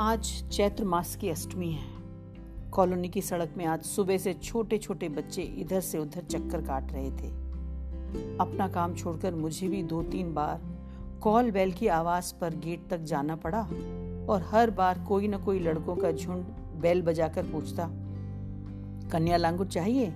आज 0.00 0.28
चैत्र 0.52 0.84
मास 0.84 1.14
की 1.16 1.28
अष्टमी 1.28 1.70
है। 1.70 2.70
कॉलोनी 2.70 3.08
की 3.08 3.22
सड़क 3.22 3.54
में 3.56 3.64
आज 3.66 3.82
सुबह 3.82 4.18
से 4.18 4.32
छोटे 4.34 4.78
छोटे 4.78 5.08
बच्चे 5.08 5.42
इधर 5.42 5.80
से 5.80 5.98
उधर 5.98 6.22
चक्कर 6.22 6.60
काट 6.60 6.92
रहे 6.92 7.10
थे। 7.10 7.28
अपना 8.36 8.68
काम 8.68 8.94
छोड़कर 8.94 9.34
मुझे 9.34 9.68
भी 9.68 9.82
दो 9.82 10.02
तीन 10.02 10.32
बार 10.34 10.62
कॉल 11.22 11.50
बेल 11.50 11.72
की 11.72 11.86
आवाज़ 11.86 12.32
पर 12.40 12.56
गेट 12.56 12.88
तक 12.90 13.00
जाना 13.02 13.36
पड़ा 13.36 13.60
और 14.28 14.48
हर 14.50 14.70
बार 14.70 15.04
कोई 15.08 15.28
न 15.28 15.38
कोई 15.38 15.60
लड़कों 15.60 15.96
का 15.96 16.12
झुंड 16.12 16.44
बेल 16.80 17.02
बजाकर 17.02 17.42
पूछता, 17.42 17.90
कन्या 19.12 19.36
लांगुर 19.36 19.66
चाहिए? 19.66 20.12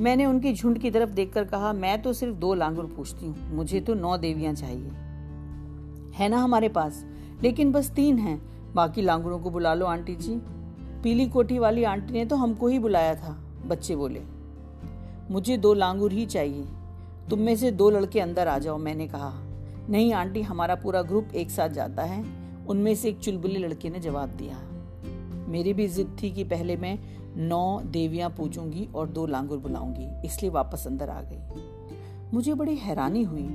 मैंने 0.00 0.26
उनकी 0.26 0.54
झुंड 0.54 0.78
की 0.78 0.90
तरफ़ 0.90 1.10
देखकर 1.10 1.44
कहा, 1.44 1.72
मैं 1.72 2.02
तो 2.02 2.12
सिर्फ़ 2.12 2.36
दो 2.36 2.54
लांगुर 2.54 2.94
पूछती 2.96 3.26
हूँ, 3.26 3.54
मुझे 3.54 3.80
तो 3.80 3.94
नौ 3.94 4.16
देवियाँ 4.18 4.54
चाहिए। 4.54 4.90
है 6.14 6.28
ना 6.28 6.38
हमारे 6.38 6.68
पास, 6.68 7.04
लेकिन 7.42 7.72
बस 7.72 7.90
तीन 7.90 8.18
हैं 8.18 8.51
बाकी 8.74 9.02
लांगुरों 9.02 9.38
को 9.38 9.50
बुला 9.50 9.74
लो, 9.74 9.86
आंटी 9.86 10.16
जी। 10.16 10.36
पीली 11.02 11.26
कोठी 11.26 11.58
वाली 11.58 11.84
आंटी 11.84 12.12
ने 12.12 12.24
तो 12.24 12.36
हमको 12.36 12.66
ही 12.66 12.78
बुलाया 12.78 13.14
था, 13.14 13.38
बच्चे 13.66 13.96
बोले। 13.96 14.22
मुझे 15.30 15.56
दो 15.56 15.74
लांगुर 15.74 16.12
ही 16.12 16.26
चाहिए। 16.26 16.64
तुम 17.30 17.38
में 17.38 17.56
से 17.56 17.70
दो 17.70 17.90
लड़के 17.90 18.20
अंदर 18.20 18.48
आ 18.48 18.58
जाओ, 18.58 18.78
मैंने 18.78 19.08
कहा। 19.08 19.32
नहीं, 19.88 20.12
आंटी, 20.12 20.42
हमारा 20.42 20.74
पूरा 20.74 21.02
ग्रुप 21.02 21.28
एक 21.34 21.50
साथ 21.50 21.68
जाता 21.68 22.02
है। 22.02 22.24
उनमें 22.66 22.94
से 22.94 23.08
एक 23.08 23.18
चुलबुले 23.18 23.58
लड़के 23.58 23.90
ने 23.90 24.00
जवाब 24.00 24.28
दिया। 24.28 24.58
मेरी 25.48 25.72
भी 25.72 25.88
जिद 25.88 26.16
थी 26.22 26.30
कि 26.30 26.44
पहले 26.44 26.76
मैं 26.76 26.98
नौ 27.36 27.80
देवियाँ 27.80 28.30
पूजूँगी 28.30 28.88
और 28.94 29.08
दो 29.08 29.26
लांगुर 29.26 29.58
बुलाऊँगी, 29.58 30.26
इसलिए 30.26 30.50
वापस 30.50 30.86
अंदर 30.86 31.10
आ 31.10 31.20
गई। 31.22 31.40
मुझे 32.34 32.54
बड़ी 32.54 32.76
हैरानी 32.76 33.22
हुई। 33.22 33.48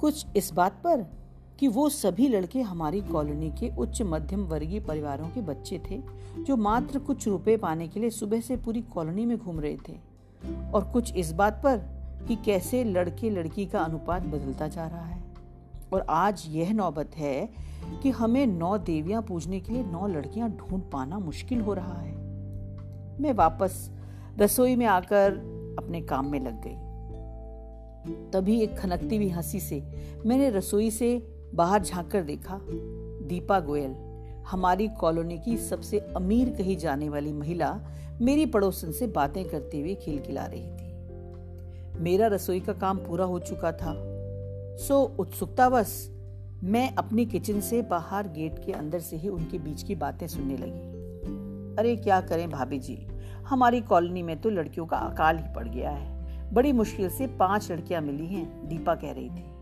कुछ 0.00 0.26
इस 0.36 0.52
बात 0.52 0.72
पर? 0.72 1.23
कि 1.58 1.68
वो 1.68 1.88
सभी 1.88 2.28
लड़के 2.28 2.60
हमारी 2.60 3.00
कॉलोनी 3.00 3.50
के 3.50 3.76
उच्च 3.78 4.02
मध्यम 4.02 4.44
वर्गीय 4.44 4.80
परिवारों 4.80 5.28
के 5.28 5.40
बच्चे 5.40 5.80
थे, 5.90 6.02
जो 6.38 6.56
मात्र 6.56 6.98
कुछ 6.98 7.28
रुपए 7.28 7.56
पाने 7.56 7.88
के 7.88 8.00
लिए 8.00 8.10
सुबह 8.10 8.40
से 8.40 8.56
पूरी 8.56 8.80
कॉलोनी 8.80 9.26
में 9.26 9.38
घूम 9.38 9.60
रहे 9.60 9.76
थे। 9.88 10.14
और 10.74 10.84
कुछ 10.84 11.14
इस 11.14 11.32
बात 11.32 11.60
पर 11.64 11.76
कि 12.28 12.36
कैसे 12.36 12.84
लड़के 12.84 13.30
लड़की 13.30 13.66
का 13.66 13.80
अनुपात 13.80 14.22
बदलता 14.22 14.68
जा 14.68 14.86
रहा 14.86 15.04
है। 15.04 15.24
और 15.92 16.06
आज 16.10 16.44
यह 16.48 16.72
नौबत 16.72 17.10
है 17.16 17.48
कि 18.02 18.10
हमें 18.10 18.46
नौ 18.46 18.78
देवियाँ 18.78 19.22
पूजने 19.22 19.60
के 19.60 19.72
लिए 19.72 19.84
नौ 19.84 20.06
लड़कियाँ 20.06 20.50
ढूंढ 20.50 20.82
पाना 20.82 21.18
मुश्किल 21.18 21.60
हो 21.60 21.74
रहा 21.74 22.00
है। 22.00 22.14
मैं 23.20 23.32
वापस 23.32 23.90
रसोई 24.38 24.76
में 24.76 24.86
आकर 24.86 25.32
अपने 25.78 26.00
काम 26.00 26.30
में 26.30 26.40
लग 26.40 26.62
गई। 26.66 26.84
तभी 28.30 28.60
एक 28.60 28.78
खनकती 28.78 29.16
हुई 29.16 29.28
हँसी 29.28 29.60
से 29.60 29.82
मैंने 30.26 30.50
रसोई 30.50 30.90
से 30.90 31.33
बाहर 31.54 31.82
झाँक 31.82 32.10
कर 32.10 32.22
देखा, 32.22 32.60
दीपा 33.28 33.60
गोयल, 33.60 33.94
हमारी 34.48 34.88
कॉलोनी 34.88 35.38
की 35.38 35.56
सबसे 35.56 35.98
अमीर 36.16 36.48
कही 36.50 36.76
जाने 36.76 37.08
वाली 37.08 37.32
महिला 37.32 37.80
मेरी 38.20 38.46
पड़ोसन 38.46 38.92
से 38.92 39.06
बातें 39.06 39.44
करते 39.44 39.80
हुए 39.80 39.94
खिलखिला 39.94 40.46
रही 40.46 40.66
थी। 40.66 42.02
मेरा 42.02 42.26
रसोई 42.26 42.60
का 42.60 42.72
काम 42.72 42.98
पूरा 42.98 43.24
हो 43.24 43.38
चुका 43.38 43.72
था। 43.72 43.94
सो 44.76 45.16
उत्सुकतावश 45.18 46.10
मैं 46.64 46.94
अपनी 46.94 47.26
किचन 47.26 47.60
से 47.60 47.82
बाहर 47.82 48.28
गेट 48.28 48.58
के 48.66 48.72
अंदर 48.72 49.00
से 49.00 49.16
ही 49.16 49.28
उनके 49.28 49.58
बीच 49.58 49.82
की 49.82 49.94
बातें 49.94 50.26
सुनने 50.26 50.56
लगी। 50.56 50.92
अरे 51.78 51.96
क्या 51.96 52.20
करें 52.20 52.50
भाभी 52.50 52.78
जी, 52.78 53.06
हमारी 53.48 53.80
कॉलोनी 53.80 54.22
में 54.22 54.40
तो 54.40 54.50
लड़कियों 54.50 54.86
का 54.86 54.96
अकाल 54.96 55.38
ही 55.38 55.54
पड़ 55.54 55.68
गया 55.68 55.90
है। 55.90 56.52
बड़ी 56.54 56.72
मुश्किल 56.72 57.08
से 57.08 57.26
पाँच 57.26 57.72
लड़कियाँ 57.72 58.02
मिली 58.02 58.26
हैं, 58.26 58.68
दीपा 58.68 58.94
कह 58.94 59.12
रही 59.12 59.30
थी। 59.30 59.53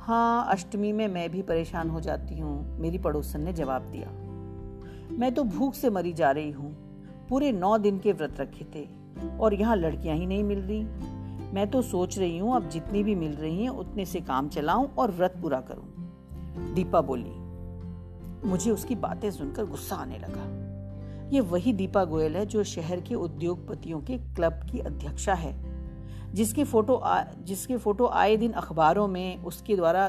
हाँ 0.00 0.46
अष्टमी 0.50 0.92
में 0.92 1.06
मैं 1.08 1.28
भी 1.30 1.42
परेशान 1.42 1.90
हो 1.90 2.00
जाती 2.00 2.38
हूँ, 2.38 2.78
मेरी 2.80 2.98
पड़ोसन 2.98 3.40
ने 3.40 3.52
जवाब 3.52 3.82
दिया। 3.82 4.08
मैं 5.18 5.32
तो 5.34 5.44
भूख 5.44 5.74
से 5.74 5.90
मरी 5.90 6.12
जा 6.12 6.30
रही 6.30 6.50
हूँ, 6.50 6.72
पूरे 7.28 7.52
नौ 7.52 7.76
दिन 7.78 7.98
के 7.98 8.12
व्रत 8.12 8.40
रखे 8.40 8.64
थे 8.74 8.86
और 9.40 9.54
यहाँ 9.54 9.76
लड़कियाँ 9.76 10.16
ही 10.16 10.26
नहीं 10.26 10.44
मिल 10.44 10.60
रही। 10.60 10.82
मैं 11.54 11.70
तो 11.70 11.82
सोच 11.82 12.18
रही 12.18 12.38
हूँ, 12.38 12.56
अब 12.56 12.68
जितनी 12.68 13.02
भी 13.02 13.14
मिल 13.14 13.32
रही 13.32 13.62
हैं, 13.62 13.70
उतने 13.70 14.04
से 14.04 14.20
काम 14.20 14.48
चलाऊं 14.48 14.88
और 14.88 15.10
व्रत 15.10 15.38
पूरा 15.42 15.60
करूँ। 15.60 16.74
दीपा 16.74 17.00
बोली, 17.00 17.34
मुझे 18.48 18.70
उसकी 18.70 18.94
बातें 18.94 19.30
सुनकर 19.30 19.64
गुस्सा 19.64 19.96
आने 19.96 20.18
लगा। 20.18 21.28
ये 21.32 21.40
वही 21.40 21.72
दीपा 21.72 22.04
गोयल 22.04 22.36
है 22.36 22.46
जो 22.46 22.64
शहर 22.64 23.00
के 23.00 23.14
उद्योगपतियों 23.14 24.00
के 24.00 24.18
क्लब 24.34 24.60
की 24.72 24.78
अध्यक्षा 24.78 25.34
है। 25.34 25.69
जिसके 26.34 26.64
फ़ोटो 26.64 27.00
जिसके 27.44 27.76
फ़ोटो 27.76 28.06
आए 28.06 28.36
दिन 28.36 28.52
अखबारों 28.52 29.08
में 29.08 29.42
उसके 29.44 29.76
द्वारा 29.76 30.08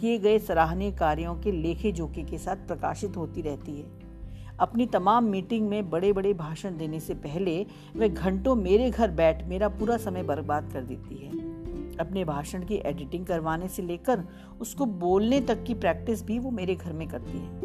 किए 0.00 0.18
गए 0.18 0.38
सराहनीय 0.38 0.92
कार्यों 0.92 1.34
के 1.34 1.52
लेखे 1.52 1.92
जोखे 1.92 2.22
के 2.22 2.38
साथ 2.38 2.56
प्रकाशित 2.56 3.16
होती 3.16 3.42
रहती 3.42 3.80
है। 3.80 3.88
अपनी 4.60 4.86
तमाम 4.86 5.24
मीटिंग 5.24 5.68
में 5.68 5.90
बड़े 5.90 6.12
बड़े 6.12 6.34
भाषण 6.34 6.76
देने 6.76 7.00
से 7.00 7.14
पहले 7.14 7.66
वह 7.96 8.08
घंटों 8.08 8.54
मेरे 8.54 8.90
घर 8.90 9.10
बैठ 9.10 9.46
मेरा 9.46 9.68
पूरा 9.68 9.96
समय 9.96 10.22
बर्बाद 10.22 10.72
कर 10.72 10.82
देती 10.82 11.16
है। 11.16 11.30
अपने 11.96 12.24
भाषण 12.24 12.64
की 12.64 12.74
एडिटिंग 12.74 13.26
करवाने 13.26 13.68
से 13.68 13.82
लेकर 13.82 14.24
उसको 14.60 14.86
बोलने 14.86 15.40
तक 15.40 15.64
की 15.64 15.74
प्रैक्टिस 15.74 16.24
भी 16.24 16.38
वो 16.38 16.50
मेरे 16.50 16.74
घर 16.74 16.92
में 16.92 17.08
करती 17.08 17.38
है। 17.38 17.58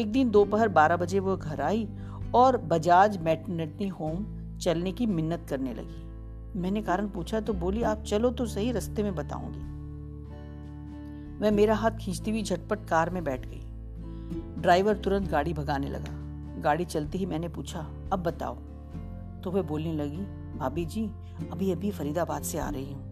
एक 0.00 0.12
दिन 0.12 0.30
दोपहर 0.30 0.68
बारह 0.68 0.96
बजे 0.96 1.18
वो 1.18 1.36
घर 1.36 1.60
आई 1.60 1.88
और 2.34 2.56
बजाज 2.56 3.18
मेटर्निटी 3.18 3.88
होम 3.88 4.26
चलने 4.58 4.92
की 4.92 5.06
मिन्नत 5.06 5.46
करने 5.50 5.74
लगी। 5.74 6.07
मैंने 6.56 6.82
कारण 6.82 7.08
पूछा 7.08 7.40
तो 7.40 7.52
बोली, 7.52 7.82
आप 7.82 8.02
चलो 8.02 8.30
तो 8.30 8.46
सही 8.46 8.72
रास्ते 8.72 9.02
में 9.02 9.14
बताऊँगी. 9.14 9.58
वह 11.38 11.50
मेरा 11.50 11.74
हाथ 11.74 11.90
खींचती 11.90 12.30
हुई 12.30 12.42
झटपट 12.42 12.86
कार 12.86 13.10
में 13.10 13.24
बैठ 13.24 13.46
गई। 13.46 13.62
ड्राइवर 14.62 14.96
तुरंत 14.96 15.28
गाड़ी 15.28 15.52
भगाने 15.52 15.88
लगा। 15.88 16.12
गाड़ी 16.60 16.84
चलते 16.84 17.18
ही 17.18 17.26
मैंने 17.26 17.48
पूछा, 17.48 17.86
अब 18.12 18.22
बताओ? 18.22 18.54
तो 19.44 19.50
वह 19.50 19.62
बोलने 19.62 19.92
लगी, 19.92 20.22
भाभी 20.58 20.84
जी 20.84 21.10
अभी 21.52 21.72
अभी 21.72 21.90
फरीदाबाद 21.90 22.42
से 22.42 22.58
आ 22.58 22.68
रही 22.68 22.92
हूँ। 22.92 23.08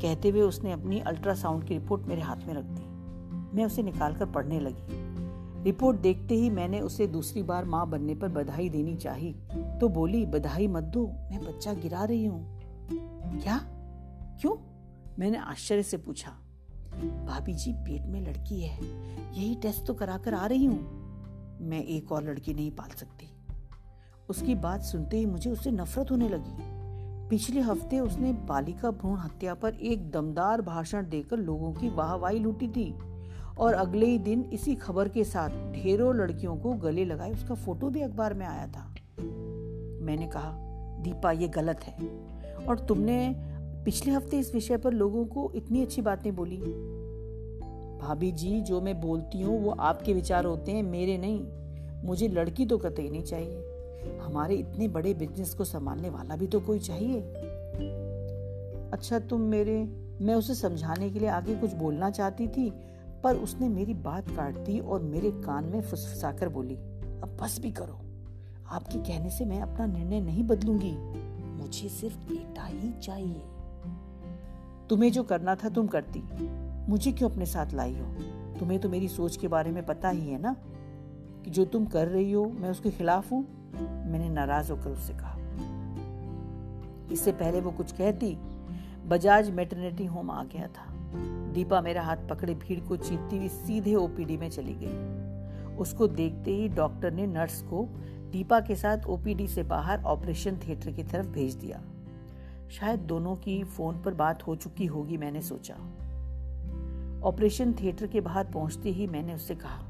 कहते 0.00 0.28
हुए 0.28 0.40
उसने 0.40 0.72
अपनी 0.72 1.00
अल्ट्रासाउंड 1.00 1.64
की 1.64 1.74
रिपोर्ट 1.74 2.02
मेरे 2.02 2.22
हाथ 2.22 2.36
में 2.36 2.54
रख 2.54 2.64
दी। 2.64 3.56
मैं 3.56 3.64
उसे 3.64 3.82
निकालकर 3.82 4.26
पढ़ने 4.26 4.60
लगी। 4.60 5.11
रिपोर्ट 5.62 5.98
देखते 5.98 6.34
ही 6.34 6.50
मैंने 6.50 6.80
उसे 6.80 7.06
दूसरी 7.06 7.42
बार 7.42 7.64
माँ 7.64 7.90
बनने 7.90 8.14
पर 8.14 8.28
बधाई 8.28 8.68
देनी 8.68 8.96
चाही। 8.96 9.34
तो 9.80 9.88
बोली, 9.88 10.26
बधाई 10.26 10.66
मत 10.66 10.82
दो, 10.82 11.06
मैं 11.06 11.44
बच्चा 11.44 11.74
गिरा 11.74 12.04
रही 12.04 12.24
हूँ। 12.24 12.60
क्या? 13.42 13.58
क्यों? 14.40 14.56
मैंने 15.18 15.38
आश्चर्य 15.38 15.82
से 15.82 15.96
पूछा। 15.96 16.30
भाभी 17.26 17.54
जी, 17.54 17.72
पेट 17.72 18.02
में 18.02 18.20
लड़की 18.20 18.60
है, 18.60 18.84
यही 19.32 19.54
टेस्ट 19.54 19.86
तो 19.86 19.94
करा 19.94 20.18
कर 20.18 20.34
आ 20.34 20.46
रही 20.46 20.64
हूँ। 20.64 21.02
मैं 21.60 21.84
एक 21.84 22.12
और 22.12 22.24
लड़की 22.24 22.54
नहीं 22.54 22.70
पाल 22.70 22.88
सकती। 22.88 23.28
उसकी 24.28 24.54
बात 24.54 24.82
सुनते 24.82 25.16
ही 25.16 25.26
मुझे 25.26 25.50
उससे 25.50 25.70
नफरत 25.70 26.10
होने 26.10 26.28
लगी। 26.28 26.56
पिछले 27.28 27.60
हफ़्ते 27.60 28.00
उसने 28.00 28.32
बालिका 28.32 28.90
भ्रूण 28.90 29.18
हत्या 29.18 29.54
पर 29.54 29.74
एक 29.74 30.10
दमदार 30.10 30.62
भाषण 30.62 31.08
देकर 31.08 31.36
लोगों 31.36 31.72
की 31.72 31.88
वाहवाही 31.88 32.38
लूटी 32.38 32.68
थी। 32.68 32.94
और 33.58 33.74
अगले 33.74 34.06
ही 34.06 34.18
दिन 34.18 34.50
इसी 34.52 34.74
खबर 34.74 35.08
के 35.08 35.24
साथ 35.24 35.48
ढेरों 35.72 36.14
लड़कियों 36.14 36.56
को 36.56 36.72
गले 36.72 37.04
लगाए। 37.04 37.32
उसका 37.32 37.54
फ़ोटो 37.54 37.88
भी 37.88 38.00
अखबार 38.00 38.34
में 38.34 38.46
आया 38.46 38.66
था। 38.66 38.94
मैंने 40.04 40.26
कहा, 40.26 40.52
दीपा, 41.00 41.32
ये 41.32 41.48
गलत 41.48 41.80
है। 41.80 42.08
और 42.68 42.78
तुमने 42.78 43.36
पिछले 43.84 44.12
हफ़्ते 44.12 44.38
इस 44.38 44.54
विषय 44.54 44.76
पर 44.76 44.92
लोगों 44.92 45.24
को 45.24 45.52
इतनी 45.54 45.82
अच्छी 45.82 46.02
बातें 46.02 46.36
बोली। 46.36 46.56
भाभी 47.98 48.32
जी, 48.32 48.60
जो 48.60 48.80
मैं 48.80 49.00
बोलती 49.00 49.42
हूँ, 49.42 49.64
वो 49.64 49.70
आपके 49.70 50.12
विचार 50.12 50.44
होते 50.44 50.72
हैं, 50.72 50.82
मेरे 50.82 51.18
नहीं। 51.18 51.46
मुझे 52.04 52.28
लड़की 52.28 52.66
तो 52.66 52.78
कतई 52.78 53.10
नहीं 53.10 53.22
चाहिए। 53.22 53.68
हमारे 54.22 54.54
इतने 54.54 54.88
बड़े 54.88 55.14
बिज़नेस 55.14 55.54
को 55.54 55.64
संभालने 55.64 56.10
वाला 56.10 56.36
भी 56.36 56.46
तो 56.46 56.60
कोई 56.60 56.78
चाहिए। 56.78 57.20
अच्छा 58.92 59.18
तुम 59.18 59.40
मेरे, 59.40 59.84
मैं 60.20 60.34
उसे 60.34 60.54
समझाने 60.54 61.10
के 61.10 61.18
लिए 61.18 61.28
आगे 61.28 61.54
कुछ 61.54 61.72
बोलना 61.72 62.10
चाहती 62.10 62.48
थी 62.48 62.72
पर 63.24 63.36
उसने 63.36 63.68
मेरी 63.68 63.94
बात 63.94 64.28
काट 64.28 64.58
दी 64.58 64.80
और 64.80 65.02
मेरे 65.02 65.30
कान 65.30 65.64
में 65.64 65.82
फुसफुसाकर 65.82 66.48
बोली, 66.48 66.74
अब 66.74 67.38
बस 67.42 67.60
भी 67.60 67.70
करो। 67.70 67.98
आपके 68.68 68.98
कहने 68.98 69.30
से 69.30 69.44
मैं 69.44 69.60
अपना 69.60 69.86
निर्णय 69.86 70.20
नहीं 70.20 70.44
बदलूँगी। 70.44 70.96
मुझे 71.62 71.88
सिर्फ़ 71.88 72.16
बेटा 72.16 72.64
ही 72.64 72.92
चाहिए। 72.92 73.42
तुम्हें 74.90 75.12
जो 75.12 75.22
करना 75.22 75.54
था 75.54 75.68
तुम 75.68 75.86
करती। 75.86 76.22
मुझे 76.90 77.12
क्यों 77.12 77.30
अपने 77.30 77.46
साथ 77.46 77.66
लाई 77.72 77.94
हो? 77.94 78.06
तुम्हें 78.58 78.80
तो 78.80 78.88
मेरी 78.88 79.08
सोच 79.08 79.36
के 79.36 79.48
बारे 79.48 79.70
में 79.70 79.86
पता 79.86 80.08
ही 80.08 80.28
है 80.28 80.40
ना? 80.40 80.56
कि 81.44 81.50
जो 81.50 81.64
तुम 81.64 81.86
कर 81.86 82.08
रही 82.08 82.32
हो, 82.32 82.44
मैं 82.44 82.70
उसके 82.70 82.90
खिलाफ 82.90 83.32
हूँ। 83.32 83.46
मैंने 84.06 84.28
नाराज़ 84.28 84.72
होकर 84.72 84.90
उससे 84.90 85.12
कहा। 85.12 85.38
इससे 87.12 87.32
पहले 87.32 87.60
वो 87.60 87.70
कुछ 87.70 87.92
कहती, 87.92 88.38
बजाज 89.06 89.50
मेटर्निटी 89.50 90.04
होम 90.04 90.30
आ 90.30 90.44
गया 90.44 90.66
था। 90.66 90.91
दीपा 91.54 91.80
मेरा 91.80 92.02
हाथ 92.02 92.16
पकड़े 92.16 92.54
भीड़ 92.54 92.80
को 92.80 92.96
चीरती 92.96 93.36
हुई 93.36 93.48
सीधे 93.48 93.94
ओपीडी 93.94 94.36
में 94.36 94.50
चली 94.50 94.74
गई। 94.80 95.22
उसको 95.76 96.06
देखते 96.06 96.50
ही 96.50 96.68
डॉक्टर 96.68 97.12
ने 97.12 97.26
नर्स 97.26 97.62
को 97.62 97.88
दीपा 98.32 98.60
के 98.60 98.76
साथ 98.76 98.98
ओपीडी 99.06 99.48
से 99.48 99.62
बाहर 99.62 100.02
ऑपरेशन 100.02 100.56
थिएटर 100.56 100.90
की 100.90 101.02
तरफ़ 101.02 101.26
भेज 101.26 101.54
दिया। 101.54 101.82
शायद 102.70 103.00
दोनों 103.00 103.36
की 103.36 103.64
फ़ोन 103.64 104.02
पर 104.02 104.14
बात 104.14 104.46
हो 104.46 104.56
चुकी 104.56 104.86
होगी, 104.86 105.16
मैंने 105.16 105.42
सोचा। 105.42 105.74
ऑपरेशन 107.24 107.72
थिएटर 107.72 108.06
के 108.06 108.20
बाहर 108.20 108.44
पहुँचते 108.44 108.90
ही 108.90 109.06
मैंने 109.06 109.34
उससे 109.34 109.54
कहा, 109.54 109.84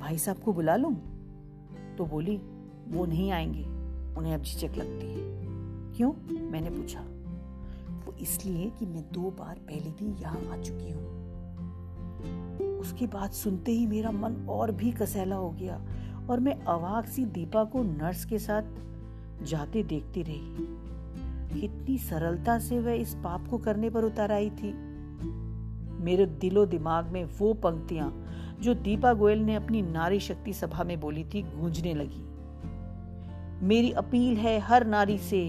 भाई 0.00 0.18
साहब 0.18 0.38
को 0.38 0.52
बुला 0.52 0.76
लूँ? 0.76 0.94
तो 1.98 2.06
बोली, 2.06 2.36
वो 2.88 3.06
नहीं 3.06 3.30
आएँगे, 3.30 3.64
उन्हें 4.18 4.34
अब 4.34 4.42
झिझक 4.42 4.76
लगती 4.76 5.06
है। 5.06 5.42
क्यों? 5.96 6.12
मैंने 6.50 6.70
पूछा। 6.70 7.04
इसलिए 8.22 8.70
कि 8.78 8.86
मैं 8.86 9.02
दो 9.12 9.30
बार 9.30 9.54
पहले 9.58 9.90
भी 9.90 10.22
यहाँ 10.22 10.40
आ 10.52 10.62
चुकी 10.62 10.90
हूँ। 10.90 11.20
उसकी 12.80 13.06
बात 13.06 13.32
सुनते 13.32 13.72
ही 13.72 13.86
मेरा 13.86 14.10
मन 14.10 14.46
और 14.48 14.70
भी 14.72 14.92
कसैला 14.92 15.36
हो 15.36 15.50
गया 15.50 15.80
और 16.30 16.40
मैं 16.40 16.54
अवाक 16.64 17.06
सी 17.06 17.24
दीपा 17.24 17.64
को 17.64 17.82
नर्स 17.82 18.24
के 18.24 18.38
साथ 18.38 18.62
जाते 19.42 19.82
देखती 19.82 20.22
रही। 20.22 21.60
कितनी 21.60 21.98
सरलता 21.98 22.58
से 22.58 22.78
वह 22.78 22.92
इस 22.92 23.14
पाप 23.14 23.48
को 23.48 23.58
करने 23.58 23.90
पर 23.90 24.04
उतर 24.04 24.32
आई 24.32 24.50
थी। 24.50 24.72
मेरे 26.04 26.26
दिलो 26.26 26.66
दिमाग 26.66 27.06
में 27.06 27.24
वो 27.38 27.54
पंक्तियाँ 27.54 28.26
जो 28.60 28.74
दीपा 28.74 29.12
गोयल 29.12 29.38
ने 29.38 29.54
अपनी 29.54 29.82
नारी 29.82 30.20
शक्ति 30.20 30.52
सभा 30.52 30.84
में 30.84 31.00
बोली 31.00 31.24
थी, 31.24 31.42
गूंजने 31.42 31.94
लगी। 31.94 32.24
मेरी 33.66 33.90
अपील 33.92 34.36
है 34.36 34.58
हर 34.58 34.86
नारी 34.86 35.18
से 35.18 35.40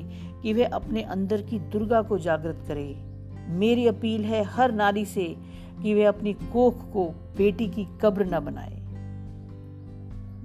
कि 0.44 0.54
वह 0.54 0.68
अपने 0.68 1.02
अंदर 1.02 1.42
की 1.42 1.60
दुर्गा 1.60 2.02
को 2.02 2.18
जागृत 2.18 2.64
करे। 2.68 3.14
मेरी 3.48 3.88
अपील 3.88 4.26
है 4.26 4.44
हर 4.44 4.72
नारी 4.72 5.06
से 5.06 5.36
कि 5.84 5.94
वह 5.94 6.08
अपनी 6.08 6.34
कोख 6.34 6.94
को 6.94 7.06
बेटी 7.38 7.68
की 7.68 7.88
कब्र 8.02 8.26
न 8.26 8.40
बनाए। 8.40 8.84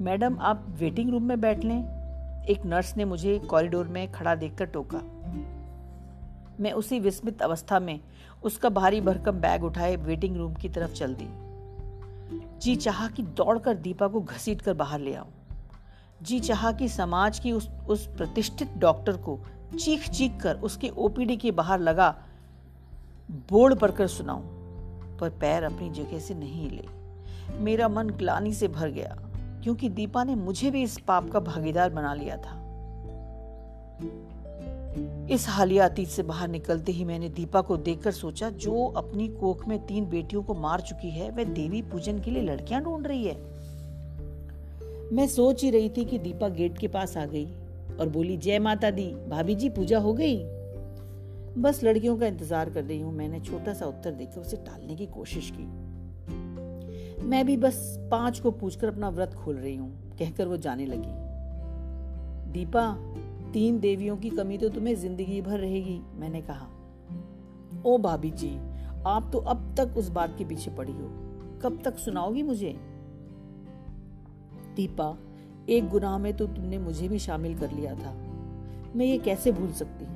मैडम, 0.04 0.38
आप 0.40 0.66
वेटिंग 0.68 1.10
रूम 1.10 1.22
में 1.22 1.40
बैठ 1.40 1.64
लें। 1.64 1.98
एक 2.44 2.66
नर्स 2.66 2.96
ने 2.96 3.04
मुझे 3.04 3.38
कॉरिडोर 3.38 3.88
में 3.88 4.12
खड़ा 4.12 4.34
देखकर 4.34 4.64
टोका। 4.64 4.98
मैं 6.60 6.72
उसी 6.72 7.00
विस्मित 7.00 7.42
अवस्था 7.42 7.80
में 7.80 8.00
उसका 8.42 8.68
भारी 8.68 9.00
भरकम 9.00 9.32
बैग 9.32 9.64
उठाए 9.64 9.96
वेटिंग 9.96 10.36
रूम 10.36 10.54
की 10.54 10.68
तरफ़ 10.68 10.92
चल 10.92 11.14
दी। 11.14 11.28
जी 12.58 12.76
चाह 12.76 13.08
कि 13.08 13.22
दौड़कर 13.22 13.74
दीपा 13.74 14.08
को 14.08 14.20
घसीट 14.20 14.62
कर 14.62 14.74
बाहर 14.74 15.00
ले 15.00 15.14
आऊँ। 15.14 15.32
जी 16.22 16.40
चाह 16.40 16.72
कि 16.72 16.88
समाज 16.88 17.38
की 17.38 17.52
उस 17.52 17.70
उस 17.88 18.06
प्रतिष्ठित 18.06 18.74
डॉक्टर 18.78 19.16
को 19.16 19.40
चीख 19.76 20.08
चीख 20.08 20.40
कर 20.40 20.56
उसके 20.56 20.88
ओपीडी 20.88 21.36
के 21.36 21.50
बाहर 21.50 21.80
लगा, 21.80 22.14
बोर्ड 23.50 23.78
पढ़कर 23.78 24.06
सुनाऊं, 24.06 24.42
पर 25.18 25.30
पैर 25.30 25.62
अपनी 25.62 25.90
जगह 25.90 26.18
से 26.18 26.34
नहीं 26.34 26.62
हिले 26.62 26.86
मेरा 27.58 27.88
मन 27.88 28.10
ग्लानी 28.10 28.52
से 28.52 28.68
भर 28.68 28.90
गया, 28.90 29.16
क्योंकि 29.62 29.88
दीपा 29.88 30.24
ने 30.24 30.34
मुझे 30.34 30.70
भी 30.70 30.82
इस 30.82 30.98
पाप 30.98 31.30
का 31.30 31.40
भागीदार 31.40 31.90
बना 31.90 32.14
लिया 32.14 32.36
था। 32.36 32.56
इस 35.30 35.48
हालिया 35.48 35.84
अतीत 35.84 36.08
से 36.08 36.22
बाहर 36.22 36.48
निकलते 36.48 36.92
ही 36.92 37.04
मैंने 37.04 37.28
दीपा 37.28 37.60
को 37.60 37.76
देखकर 37.76 38.12
सोचा, 38.12 38.50
जो 38.50 38.86
अपनी 38.86 39.28
कोख 39.28 39.66
में 39.68 39.78
तीन 39.86 40.08
बेटियों 40.10 40.42
को 40.42 40.54
मार 40.54 40.80
चुकी 40.80 41.10
है, 41.10 41.30
वह 41.30 41.44
देवी 41.44 41.82
पूजन 41.82 42.20
के 42.20 42.30
लिए 42.30 42.42
लड़कियाँ 42.42 42.82
ढूंढ 42.82 43.06
रही 43.06 43.24
है। 43.24 43.36
मैं 45.12 45.26
सोच 45.26 45.62
ही 45.64 45.70
रही 45.70 45.88
थी 45.88 46.04
कि 46.04 46.18
दीपा 46.18 46.48
गेट 46.48 46.78
के 46.78 46.88
पास 46.88 47.16
आ 47.16 47.24
गई। 47.24 47.46
और 48.00 48.08
बोली, 48.08 48.36
जय 48.36 48.58
माता 48.58 48.90
दी, 48.90 49.06
भाभी 49.28 49.54
जी, 49.54 49.68
पूजा 49.68 49.98
हो 49.98 50.12
गई? 50.12 50.38
बस 51.58 51.80
लड़कियों 51.84 52.16
का 52.18 52.26
इंतज़ार 52.26 52.70
कर 52.70 52.84
रही 52.84 53.00
हूँ 53.00 53.12
मैंने। 53.12 53.40
छोटा 53.40 53.72
सा 53.74 53.86
उत्तर 53.86 54.10
देकर 54.10 54.40
उसे 54.40 54.56
टालने 54.56 54.96
की 54.96 55.06
कोशिश 55.06 55.52
की। 55.56 55.66
मैं 57.26 57.44
भी 57.46 57.56
बस 57.56 57.78
पाँच 58.10 58.40
को 58.40 58.50
पूछकर 58.50 58.88
अपना 58.88 59.08
व्रत 59.08 59.34
खोल 59.34 59.56
रही 59.56 59.76
हूँ, 59.76 59.90
कहकर 60.18 60.48
वो 60.48 60.56
जाने 60.56 60.86
लगी। 60.86 61.12
दीपा, 62.52 62.90
तीन 63.52 63.78
देवियों 63.80 64.16
की 64.16 64.30
कमी 64.30 64.58
तो 64.58 64.68
तुम्हें 64.68 64.94
ज़िंदगी 64.94 65.40
भर 65.42 65.58
रहेगी, 65.58 66.00
मैंने 66.14 66.40
कहा। 66.40 66.68
ओ 67.86 67.98
भाभी 67.98 68.30
जी, 68.30 68.50
आप 69.06 69.30
तो 69.32 69.38
अब 69.38 69.74
तक 69.78 69.96
उस 69.96 70.08
बात 70.08 70.34
के 70.38 70.44
पीछे 70.44 70.70
पड़ी 70.70 70.92
हो। 70.92 71.08
कब 71.62 71.80
तक 71.84 71.98
सुनाओगी 71.98 72.42
मुझे? 72.42 72.74
दीपा 74.76 75.10
एक 75.68 75.88
गुनाह 75.88 76.18
में 76.18 76.36
तो 76.36 76.46
तुमने 76.46 76.78
मुझे 76.78 77.08
भी 77.08 77.18
शामिल 77.18 77.58
कर 77.58 77.70
लिया 77.72 77.94
था। 77.94 78.12
मैं 78.96 79.06
ये 79.06 79.18
कैसे 79.18 79.52
भूल 79.52 79.72
सकती 79.72 80.04
हूँ? 80.04 80.14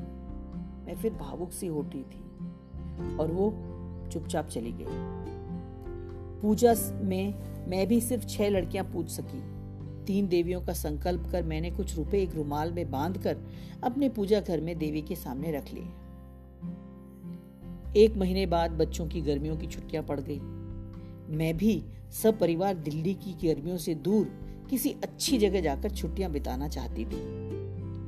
मैं 0.86 0.96
फिर 0.96 1.12
भावुक 1.12 1.52
सी 1.52 1.66
होती 1.66 1.98
थी। 1.98 2.24
और 3.16 3.30
वो 3.32 3.54
चुपचाप 4.12 4.48
चली 4.48 4.72
गई। 4.72 4.84
पूजा 6.40 6.74
में 7.02 7.34
मैं 7.68 7.88
भी 7.88 8.00
सिर्फ़ 8.00 8.26
छह 8.26 8.48
लड़कियाँ 8.48 8.84
पूछ 8.84 9.08
सकी। 9.08 9.42
तीन 10.04 10.28
देवियों 10.28 10.60
का 10.60 10.72
संकल्प 10.72 11.28
कर 11.32 11.42
मैंने 11.42 11.70
कुछ 11.70 11.96
रुपए 11.96 12.22
एक 12.22 12.34
रुमाल 12.34 12.72
में 12.72 12.90
बांधकर 12.90 13.36
अपने 13.84 14.08
पूजा 14.08 14.40
घर 14.40 14.60
में 14.60 14.78
देवी 14.78 15.02
के 15.02 15.16
सामने 15.16 15.52
रख 15.52 15.64
लिए। 15.74 15.84
एक 18.04 18.16
महीने 18.16 18.46
बाद 18.46 18.70
बच्चों 18.70 19.06
की 19.06 19.20
गर्मियों 19.20 19.56
की 19.56 19.66
छुट्टियाँ 19.66 20.04
पड़ 20.04 20.20
गई। 20.20 20.40
मैं 21.36 21.56
भी 21.56 21.84
सब 22.22 22.38
परिवार 22.38 22.74
दिल्ली 22.74 23.14
की 23.14 23.54
गर्मियों 23.54 23.76
से 23.76 23.94
दूर 23.94 24.41
किसी 24.70 24.90
अच्छी 24.90 25.38
जगह 25.38 25.60
जाकर 25.60 25.90
छुट्टियाँ 25.90 26.30
बिताना 26.30 26.68
चाहती 26.68 27.04
थी। 27.04 27.42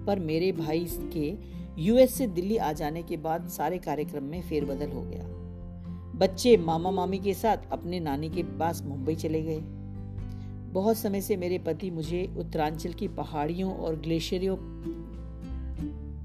पर 0.04 0.18
मेरे 0.18 0.52
भाई 0.52 0.86
के 0.90 1.34
यूएस 1.82 2.14
से 2.14 2.26
दिल्ली 2.26 2.56
आ 2.56 2.72
जाने 2.72 3.02
के 3.02 3.16
बाद 3.16 3.48
सारे 3.48 3.78
कार्यक्रम 3.78 4.24
में 4.24 4.42
फेरबदल 4.42 4.90
हो 4.90 5.02
गया। 5.02 5.24
बच्चे 6.18 6.56
मामा 6.56 6.90
मामी 6.90 7.18
के 7.18 7.34
साथ 7.34 7.56
अपने 7.72 8.00
नानी 8.00 8.30
के 8.30 8.42
पास 8.42 8.82
मुंबई 8.82 9.14
चले 9.14 9.42
गए। 9.42 9.60
बहुत 10.72 10.96
समय 10.96 11.20
से 11.20 11.36
मेरे 11.36 11.58
पति 11.58 11.90
मुझे 11.90 12.34
उत्तरांचल 12.38 12.92
की 12.92 13.08
पहाड़ियों 13.08 13.76
और 13.76 13.96
ग्लेशियरों 13.96 14.56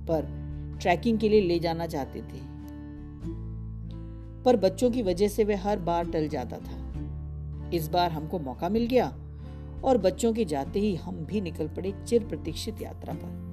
पर 0.06 0.50
ट्रैकिंग 0.81 1.20
के 1.20 1.30
लिए 1.30 1.42
ले 1.42 1.60
जाना 1.60 1.88
चाहते 1.88 2.20
थे। 2.20 2.50
पर 4.44 4.58
बच्चों 4.58 4.92
की 4.92 5.02
वजह 5.02 5.28
से 5.28 5.44
वह 5.44 5.62
हर 5.62 5.80
बार 5.80 6.06
टल 6.06 6.28
जाता 6.28 6.58
था। 6.58 6.94
इस 7.74 7.88
बार 7.88 8.12
हमको 8.12 8.40
मौका 8.40 8.70
मिल 8.70 8.86
गया। 8.86 9.19
और 9.84 9.98
बच्चों 9.98 10.34
के 10.34 10.46
जाते 10.46 10.80
ही 10.80 10.96
हम 10.96 11.16
भी 11.26 11.42
निकल 11.42 11.68
पड़े 11.68 11.94
चिर 12.08 12.28
प्रतीक्षित 12.28 12.81
यात्रा 12.81 13.14
पर। 13.14 13.48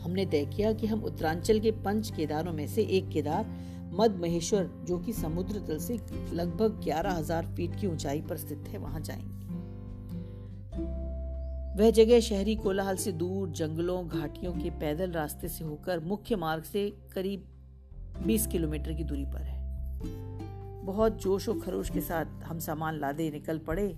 हमने 0.00 0.26
तय 0.26 0.46
किया 0.46 0.72
कि 0.72 0.86
हम 0.86 1.04
उत्तरांचल 1.04 1.60
के 1.60 1.70
पंच 1.70 2.10
केदारों 2.10 2.52
में 2.52 2.66
से 2.66 2.82
एक 2.82 3.08
केदार 3.08 3.46
मद 3.92 4.16
महेश्वर 4.20 4.70
जो 4.84 4.98
कि 4.98 5.12
समुद्र 5.12 5.60
तल 5.60 5.78
से 5.78 5.98
लगभग 6.32 6.80
ग्यारह 6.84 7.12
हज़ार 7.12 7.46
फीट 7.46 7.80
की 7.80 7.86
ऊंचाई 7.86 8.20
पर 8.20 8.36
स्थित 8.36 8.68
है, 8.68 8.78
वहाँ 8.78 9.00
जाएँगे। 9.00 9.32
वह 11.78 11.90
जगह 11.90 12.20
शहरी 12.20 12.56
कोलाहल 12.56 12.96
से 12.96 13.12
दूर, 13.12 13.48
जंगलों, 13.48 14.08
घाटियों 14.08 14.52
के 14.52 14.70
पैदल 14.70 15.10
रास्ते 15.10 15.48
से 15.48 15.64
होकर 15.64 16.00
मुख्य 16.00 16.36
मार्ग 16.36 16.62
से 16.62 16.92
करीब 17.14 17.44
20 18.26 18.46
किलोमीटर 18.46 18.92
की 18.92 19.04
दूरी 19.04 19.24
पर 19.24 19.42
है। 19.42 19.62
बहुत 20.84 21.22
जोश 21.22 21.48
और 21.48 21.60
खरोश 21.60 21.90
के 21.90 22.00
साथ 22.00 22.24
हम 22.44 22.58
सामान 22.58 22.98
लादे 22.98 23.30
निकल 23.30 23.58
पड़े 23.58 23.96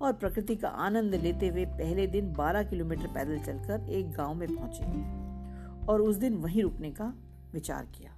और 0.00 0.12
प्रकृति 0.12 0.56
का 0.56 0.68
आनंद 0.68 1.14
लेते 1.14 1.48
हुए 1.48 1.64
पहले 1.64 2.06
दिन 2.06 2.32
12 2.32 2.62
किलोमीटर 2.62 3.06
पैदल 3.06 3.38
चलकर 3.38 3.90
एक 3.90 4.12
गाँव 4.12 4.34
में 4.34 4.48
पहुँचे 4.56 5.86
और 5.86 6.02
उस 6.02 6.16
दिन 6.16 6.34
वहीं 6.34 6.62
रुकने 6.62 6.90
का 6.90 7.12
विचार 7.52 7.86
किया। 7.94 8.10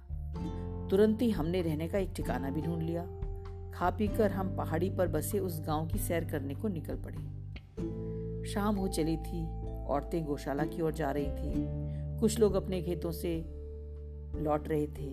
तुरंत 0.89 1.21
ही 1.21 1.31
हमने 1.31 1.61
रहने 1.61 1.87
का 1.87 1.97
एक 1.97 2.11
ठिकाना 2.15 2.49
भी 2.49 2.61
ढूंढ 2.61 2.81
लिया। 2.81 3.03
खा 3.73 3.89
पी 3.89 4.07
कर 4.07 4.31
हम 4.31 4.55
पहाड़ी 4.57 4.89
पर 4.89 5.07
बसे 5.07 5.39
उस 5.39 5.61
गाँव 5.61 5.87
की 5.87 5.99
सैर 5.99 6.25
करने 6.25 6.55
को 6.55 6.67
निकल 6.67 6.95
पड़े। 6.95 7.17
शाम 8.51 8.75
हो 8.75 8.87
चली 8.87 9.17
थी, 9.17 9.45
औरतें 9.85 10.23
गौशाला 10.25 10.63
की 10.63 10.81
ओर 10.81 10.93
जा 10.93 11.11
रही 11.11 11.27
थी। 11.27 12.19
कुछ 12.19 12.39
लोग 12.39 12.53
अपने 12.53 12.81
खेतों 12.81 13.11
से 13.11 13.37
लौट 14.35 14.67
रहे 14.67 14.87
थे। 14.87 15.09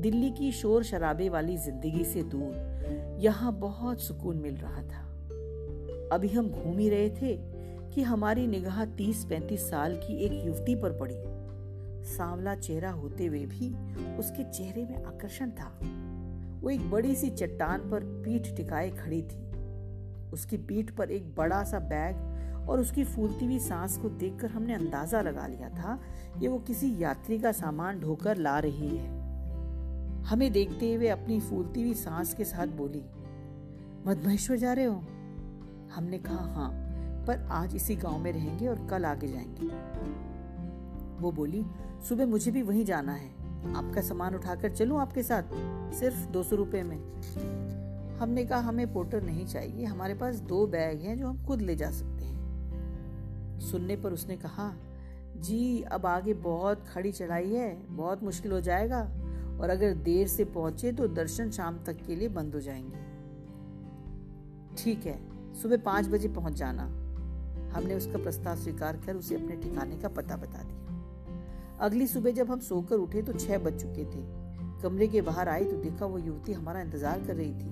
दिल्ली 0.00 0.30
की 0.30 0.52
शोर 0.52 0.82
शराबे 0.82 1.28
वाली 1.28 1.56
ज़िंदगी 1.56 2.04
से 2.04 2.22
दूर 2.22 3.16
यहाँ 3.20 3.52
बहुत 3.52 4.00
सुकून 4.00 4.36
मिल 4.36 4.56
रहा 4.56 4.82
था। 4.82 5.11
अभी 6.12 6.28
हम 6.28 6.48
घूम 6.48 6.78
ही 6.78 6.88
रहे 6.88 7.10
थे 7.10 7.36
कि 7.94 8.02
हमारी 8.02 8.46
निगाह 8.46 8.84
तीस 8.84 9.24
पैंतीस 9.24 9.70
साल 9.70 9.96
की 9.96 10.16
एक 10.16 10.32
युवती 10.46 10.74
पर 10.74 10.92
पड़ी। 10.92 11.14
सांवला 12.08 12.54
चेहरा 12.54 12.90
होते 12.90 13.26
हुए 13.26 13.46
भी 13.46 13.68
उसके 14.16 14.44
चेहरे 14.44 14.84
में 14.84 15.04
आकर्षण 15.04 15.50
था। 15.50 15.68
वो 16.62 16.70
एक 16.70 16.90
बड़ी 16.90 17.14
सी 17.14 17.30
चट्टान 17.30 17.90
पर 17.90 18.04
पीठ 18.24 18.56
टिकाए 18.56 18.90
खड़ी 18.90 19.22
थी। 19.22 19.40
उसकी 20.32 20.56
पीठ 20.56 20.90
पर 20.90 21.10
एक 21.10 21.34
बड़ा 21.34 21.62
सा 21.64 21.78
बैग 21.78 22.68
और 22.70 22.80
उसकी 22.80 23.04
फूलती 23.04 23.44
हुई 23.44 23.58
सांस 23.58 23.96
को 23.98 24.08
देखकर 24.08 24.50
हमने 24.50 24.74
अंदाज़ा 24.74 25.20
लगा 25.20 25.46
लिया 25.46 25.68
था 25.68 25.98
कि 26.40 26.48
वो 26.48 26.58
किसी 26.58 26.94
यात्री 26.98 27.38
का 27.38 27.52
सामान 27.52 28.00
ढोकर 28.00 28.36
ला 28.36 28.58
रही 28.58 28.88
है। 28.88 29.06
हमें 30.22 30.52
देखते 30.52 30.94
हुए 30.94 31.08
अपनी 31.08 31.40
फूलती 31.40 31.82
हुई 31.82 31.94
सांस 31.94 32.34
के 32.34 32.44
साथ 32.44 32.66
बोली 32.66 33.02
मधमहेश्वर 34.06 34.56
जा 34.56 34.72
रहे 34.72 34.84
हो? 34.84 35.02
हमने 35.94 36.18
कहा 36.18 36.54
हाँ 36.54 36.70
पर 37.26 37.48
आज 37.50 37.74
इसी 37.76 37.96
गाँव 37.96 38.18
में 38.18 38.32
रहेंगे 38.32 38.68
और 38.68 38.86
कल 38.90 39.04
आगे 39.04 39.28
जाएँगे। 39.28 39.66
वो 41.22 41.32
बोली, 41.32 41.66
सुबह 42.08 42.26
मुझे 42.26 42.50
भी 42.50 42.62
वहीं 42.62 42.84
जाना 42.84 43.12
है। 43.12 43.28
आपका 43.74 44.00
सामान 44.00 44.34
उठाकर 44.34 44.70
चलूँ 44.70 45.00
आपके 45.00 45.22
साथ, 45.22 45.42
सिर्फ़ 45.94 46.26
दो 46.26 46.42
सौ 46.42 46.56
रुपये 46.56 46.82
में? 46.82 47.22
हमने 48.18 48.44
कहा, 48.44 48.60
हमें 48.60 48.92
पोर्टर 48.92 49.22
नहीं 49.22 49.46
चाहिए, 49.46 49.84
हमारे 49.84 50.14
पास 50.14 50.36
दो 50.36 50.66
बैग 50.66 51.00
हैं 51.00 51.18
जो 51.18 51.26
हम 51.26 51.46
खुद 51.46 51.62
ले 51.62 51.76
जा 51.76 51.90
सकते 51.90 52.24
हैं। 52.24 53.60
सुनने 53.60 53.96
पर 53.96 54.12
उसने 54.12 54.36
कहा, 54.36 54.74
जी, 55.36 55.82
अब 55.82 56.06
आगे 56.06 56.34
बहुत 56.34 56.84
खड़ी 56.88 57.12
चढ़ाई 57.12 57.54
है, 57.54 57.86
बहुत 57.88 58.22
मुश्किल 58.22 58.52
हो 58.52 58.60
जाएगा, 58.60 59.00
और 59.60 59.70
अगर 59.70 59.94
देर 59.94 60.26
से 60.26 60.44
पहुँचे 60.44 60.92
तो 60.92 61.08
दर्शन 61.08 61.50
शाम 61.50 61.78
तक 61.84 61.96
के 62.06 62.16
लिए 62.16 62.28
बंद 62.28 62.54
हो 62.54 62.60
जाएँगे। 62.60 63.12
ठीक 64.76 65.06
है 65.06 65.31
सुबह 65.54 65.76
पाँच 65.76 66.08
बजे 66.08 66.28
पहुँच 66.28 66.54
जाना। 66.54 66.82
हमने 67.74 67.94
उसका 67.94 68.18
प्रस्ताव 68.18 68.56
स्वीकार 68.56 68.96
कर 68.96 69.16
उसे 69.16 69.34
अपने 69.34 69.56
ठिकाने 69.56 69.96
का 69.96 70.08
पता 70.08 70.36
बता 70.36 70.62
दिया। 70.62 70.80
अगली 71.80 72.06
सुबह 72.06 72.30
जब 72.30 72.50
हम 72.50 72.60
सोकर 72.60 72.96
उठे 72.96 73.22
तो 73.22 73.32
छह 73.32 73.58
बज 73.58 73.80
चुके 73.82 74.04
थे। 74.04 74.22
कमरे 74.82 75.08
के 75.08 75.20
बाहर 75.20 75.48
आई 75.48 75.64
तो 75.64 75.76
देखा 75.76 76.06
वो 76.06 76.18
युवती 76.18 76.52
हमारा 76.52 76.80
इंतज़ार 76.80 77.20
कर 77.20 77.34
रही 77.34 77.52
थी। 77.52 77.70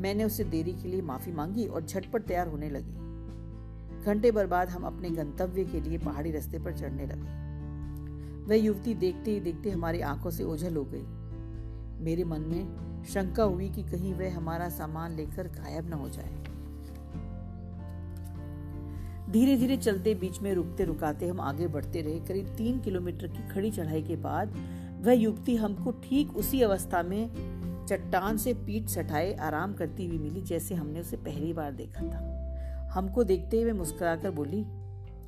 मैंने 0.00 0.24
उससे 0.24 0.44
देरी 0.44 0.72
के 0.72 0.88
लिए 0.88 1.02
माफ़ी 1.02 1.32
मांगी 1.32 1.66
और 1.66 1.84
झटपट 1.84 2.22
तैयार 2.22 2.48
होने 2.48 2.70
लगी। 2.70 3.00
घंटे 4.04 4.30
भर 4.30 4.46
बाद 4.46 4.68
हम 4.68 4.82
अपने 4.82 5.10
गंतव्य 5.10 5.64
के 5.64 5.80
लिए 5.80 5.98
पहाड़ी 5.98 6.30
रास्ते 6.30 6.58
पर 6.58 6.78
चढ़ने 6.78 7.06
लगे। 7.06 7.40
वह 8.46 8.56
युवती 8.56 8.94
देखते 8.94 9.30
ही 9.30 9.40
देखते 9.40 9.70
हमारी 9.70 10.00
आँखों 10.00 10.30
से 10.30 10.44
ओझल 10.44 10.76
हो 10.76 10.84
गई। 10.84 11.04
मेरे 12.04 12.24
मन 12.24 12.40
में 12.40 13.04
शंका 13.04 13.42
हुई 13.42 13.68
कि 13.68 13.82
कहीं 13.82 14.14
वह 14.14 14.36
हमारा 14.36 14.68
सामान 14.68 15.12
लेकर 15.12 15.48
गायब 15.48 15.90
न 15.90 15.92
हो 15.92 16.08
जाए। 16.08 16.41
धीरे 19.32 19.56
धीरे 19.56 19.76
चलते 19.76 20.14
बीच 20.14 20.40
में 20.40 20.54
रुकते 20.54 20.84
रुकाते 20.84 21.28
हम 21.28 21.40
आगे 21.40 21.66
बढ़ते 21.66 22.00
रहे। 22.00 22.20
करीब 22.20 22.46
तीन 22.46 22.80
किलोमीटर 22.80 23.26
की 23.26 23.48
खड़ी 23.48 23.70
चढ़ाई 23.70 24.02
के 24.02 24.16
बाद 24.16 24.54
वह 25.02 25.12
युवती 25.12 25.56
हमको 25.56 25.90
ठीक 25.90 26.36
उसी 26.36 26.62
अवस्था 26.62 27.02
में 27.02 27.52
चट्टान 27.88 28.36
से 28.36 28.54
पीठ 28.54 28.88
सटाए, 28.88 29.34
आराम 29.34 29.74
करती 29.74 30.06
हुई 30.06 30.18
मिली, 30.18 30.42
जैसे 30.42 30.74
हमने 30.74 31.00
उसे 31.00 31.16
पहली 31.16 31.52
बार 31.52 31.72
देखा 31.72 32.02
था। 32.02 32.88
हमको 32.92 33.24
देखते 33.24 33.62
हुए 33.62 33.72
मुस्कुराकर 33.72 34.30
बोली, 34.30 34.62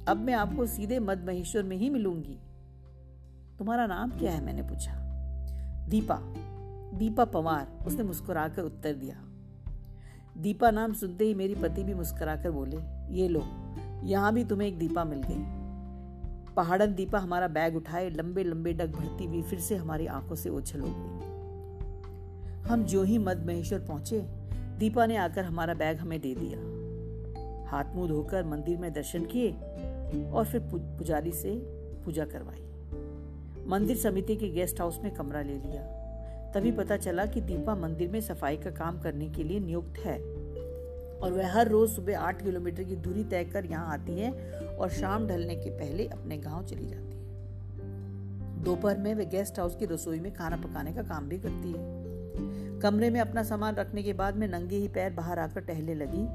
अब 0.08 0.16
मैं 0.16 0.34
आपको 0.34 0.66
सीधे 0.66 0.98
मद 0.98 1.24
महेश्वर 1.26 1.62
में 1.62 1.76
ही 1.76 1.90
मिलूँगी। 1.90 2.38
तुम्हारा 3.58 3.86
नाम 3.86 4.10
क्या 4.10 4.32
है? 4.32 4.44
मैंने 4.44 4.62
पूछा। 4.62 4.92
दीपा। 5.88 6.18
दीपा 6.98 7.24
पवार। 7.24 7.84
उसने 7.86 8.02
मुस्कुराकर 8.02 8.62
उत्तर 8.62 8.92
दिया। 8.92 9.16
दीपा 10.38 10.70
नाम 10.70 10.92
सुनते 10.92 11.24
ही 11.24 11.34
मेरी 11.34 11.54
पति 11.54 11.84
भी 11.84 11.94
मुस्कुराकर 11.94 12.50
बोले, 12.50 12.76
ये 13.14 13.28
लो। 13.28 13.63
यहाँ 14.04 14.34
भी 14.34 14.44
तुम्हें 14.44 14.68
एक 14.68 14.78
दीपा 14.78 15.04
मिल 15.04 15.22
गई। 15.22 15.64
पहाड़न 16.54 16.94
दीपा 16.94 17.18
हमारा 17.18 17.48
बैग 17.48 17.76
उठाए, 17.76 18.10
लंबे 18.10 18.44
लंबे 18.44 18.72
डग 18.72 18.92
भरती 18.92 19.24
हुई 19.24 19.42
फिर 19.42 19.58
से 19.58 19.76
हमारी 19.76 20.06
आँखों 20.06 20.34
से 20.34 20.50
ओछल 20.50 20.80
हो 20.80 20.88
गई। 20.90 21.34
हम 22.68 22.84
जो 22.84 23.02
ही 23.02 23.18
मद 23.18 23.46
महेश्वर 23.46 23.78
पहुँचे, 23.78 24.20
दीपा 24.78 25.06
ने 25.06 25.16
आकर 25.16 25.44
हमारा 25.44 25.74
बैग 25.74 25.98
हमें 25.98 26.20
दे 26.20 26.34
दिया। 26.34 26.58
हाथ 27.70 27.84
मुँह 27.94 28.08
धोकर 28.08 28.44
मंदिर 28.44 28.78
में 28.78 28.92
दर्शन 28.92 29.24
किए 29.24 29.50
और 30.30 30.44
फिर 30.44 30.60
पुजारी 30.72 31.32
से 31.32 31.54
पूजा 32.04 32.24
करवाई। 32.24 32.60
मंदिर 33.66 33.96
समिति 33.96 34.36
के 34.36 34.48
गेस्ट 34.48 34.80
हाउस 34.80 35.00
में 35.02 35.14
कमरा 35.14 35.42
ले 35.42 35.54
लिया। 35.54 35.82
तभी 36.54 36.72
पता 36.72 36.96
चला 36.96 37.26
कि 37.26 37.40
दीपा 37.40 37.74
मंदिर 37.74 38.10
में 38.10 38.20
सफ़ाई 38.20 38.56
का 38.56 38.70
काम 38.70 39.00
करने 39.00 39.28
के 39.28 39.44
लिए 39.44 39.60
नियुक्त 39.60 39.98
है। 39.98 40.33
और 41.24 41.32
वह 41.32 41.52
हर 41.52 41.68
रोज 41.68 41.90
सुबह 41.90 42.18
आठ 42.18 42.42
किलोमीटर 42.42 42.82
की 42.82 42.96
दूरी 42.96 43.24
तय 43.24 43.44
कर 43.44 43.66
यहाँ 43.66 43.92
आती 43.92 44.18
है 44.20 44.30
और 44.76 44.90
शाम 44.90 45.26
ढलने 45.28 45.54
के 45.56 45.70
पहले 45.70 46.06
अपने 46.06 46.38
गाँव 46.38 46.64
चली 46.64 46.86
जाती 46.86 47.16
है। 47.16 48.62
दोपहर 48.64 48.98
में 48.98 49.14
वह 49.14 49.24
गेस्ट 49.24 49.58
हाउस 49.58 49.76
की 49.76 49.86
रसोई 49.86 50.20
में 50.20 50.32
खाना 50.34 50.56
पकाने 50.56 50.92
का 50.92 51.02
काम 51.02 51.28
भी 51.28 51.38
करती 51.38 51.72
है। 51.72 52.80
कमरे 52.80 53.10
में 53.10 53.20
अपना 53.20 53.42
सामान 53.42 53.74
रखने 53.74 54.02
के 54.02 54.12
बाद 54.12 54.36
मैं 54.36 54.48
नंगे 54.48 54.76
ही 54.76 54.88
पैर 54.88 55.12
बाहर 55.12 55.38
आकर 55.38 55.60
टहलने 55.60 55.94
लगी, 55.94 56.26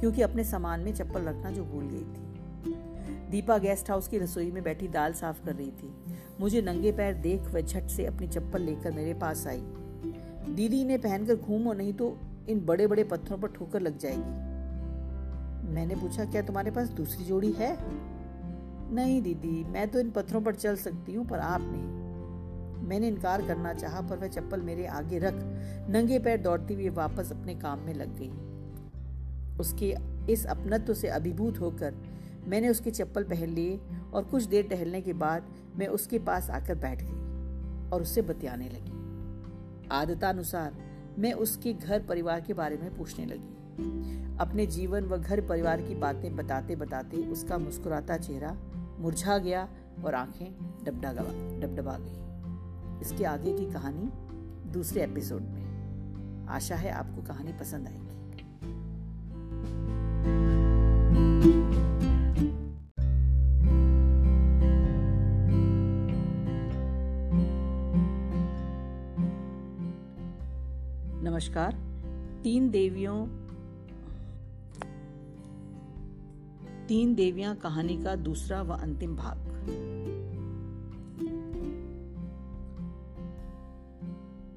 क्योंकि 0.00 0.22
अपने 0.22 0.44
सामान 0.44 0.80
में 0.80 0.94
चप्पल 0.94 1.22
रखना 1.22 1.50
जो 1.50 1.64
भूल 1.64 1.84
गई 1.84 2.04
थी। 2.04 2.30
दीपा 3.30 3.58
गेस्ट 3.58 3.90
हाउस 3.90 4.08
की 4.08 4.18
रसोई 4.18 4.50
में 4.50 4.62
बैठी 4.62 4.88
दाल 4.88 5.12
साफ़ 5.12 5.44
कर 5.44 5.54
रही 5.54 5.70
थी। 5.70 5.94
मुझे 6.40 6.62
नंगे 6.62 6.92
पैर 6.92 7.14
देख 7.14 7.40
वह 7.40 7.60
झट 7.60 7.88
से 7.88 8.06
अपनी 8.06 8.28
चप्पल 8.28 8.62
लेकर 8.62 8.92
मेरे 8.92 9.14
पास 9.14 9.46
आई। 9.46 9.62
दीदी 10.54 10.84
ने 10.84 10.98
पहनकर 10.98 11.36
घूमो 11.36 11.72
नहीं 11.72 11.92
तो 11.92 12.16
इन 12.48 12.64
बड़े 12.66 12.86
बड़े 12.86 13.04
पत्थरों 13.04 13.38
पर 13.38 13.48
ठोकर 13.48 13.80
लग 13.80 13.98
जाएगी। 13.98 14.52
मैंने 15.74 15.94
पूछा, 15.94 16.24
क्या 16.24 16.42
तुम्हारे 16.42 16.70
पास 16.70 16.88
दूसरी 16.88 17.24
जोड़ी 17.24 17.52
है? 17.52 17.76
नहीं, 18.94 19.22
दीदी, 19.22 19.64
मैं 19.64 19.88
तो 19.88 20.00
इन 20.00 20.10
पत्थरों 20.10 20.40
पर 20.40 20.54
चल 20.54 20.76
सकती 20.76 21.14
हूँ, 21.14 21.26
पर 21.26 21.38
आप 21.38 21.60
नहीं। 21.64 22.02
मैंने 22.88 23.08
इनकार 23.08 23.42
करना 23.42 23.74
चाहा, 23.74 24.00
पर 24.00 24.16
वह 24.16 24.28
चप्पल 24.28 24.60
मेरे 24.60 24.86
आगे 24.86 25.18
रख, 25.18 25.34
नंगे 25.90 26.18
पैर 26.18 26.40
दौड़ती 26.40 26.74
हुई 26.74 26.88
वापस 26.88 27.32
अपने 27.32 27.54
काम 27.54 27.78
में 27.78 27.94
लग 27.94 28.18
गई। 28.18 28.30
उसके 29.58 29.96
इस 30.32 30.46
अपनत्व 30.46 30.94
से 30.94 31.08
अभिभूत 31.08 31.60
होकर 31.60 31.94
मैंने 32.46 32.68
उसके 32.68 32.90
चप्पल 32.90 33.24
पहन 33.24 33.48
लिए 33.48 33.80
और 34.14 34.24
कुछ 34.24 34.42
देर 34.42 34.68
टहलने 34.68 35.00
के 35.00 35.12
बाद 35.12 35.42
मैं 35.76 35.86
उसके 35.86 36.18
पास 36.18 36.50
आकर 36.50 36.74
बैठ 36.74 37.02
गई 37.02 37.90
और 37.90 38.02
उससे 38.02 38.22
बतियाने 38.22 38.68
लगी। 38.68 38.92
आदतानुसार 39.88 40.72
मैं 41.18 41.32
उसके 41.32 41.72
घर 41.72 42.02
परिवार 42.02 42.40
के 42.40 42.54
बारे 42.54 42.76
में 42.76 42.96
पूछने 42.96 43.26
लगी। 43.26 43.58
अपने 44.40 44.66
जीवन 44.66 45.04
व 45.04 45.16
घर 45.16 45.40
परिवार 45.40 45.82
की 45.82 45.94
बातें 45.94 46.36
बताते 46.36 46.76
बताते 46.76 47.16
उसका 47.16 47.58
मुस्कुराता 47.58 48.16
चेहरा 48.16 48.56
मुरझा 48.98 49.38
गया 49.38 49.68
और 50.04 50.14
आँखें 50.14 50.52
डबडा 50.84 51.12
डबडबा 51.12 51.98
गई। 52.00 52.22
इसके 53.00 53.24
आगे 53.24 53.52
की 53.52 53.72
कहानी 53.72 54.10
दूसरे 54.70 55.02
एपिसोड 55.02 55.42
में। 55.42 56.46
आशा 56.48 56.76
है 56.76 56.90
आपको 56.90 57.22
कहानी 57.22 57.52
पसंद 57.52 57.88
आएगी। 57.88 58.21
नमस्कार। 71.42 71.72
तीन 72.42 72.70
देवियों, 72.70 73.26
तीन 76.86 77.14
देवियाँ 77.14 77.56
कहानी 77.56 78.02
का 78.02 78.14
दूसरा 78.14 78.62
व 78.62 78.72
अंतिम 78.72 79.16
भाग। 79.16 79.36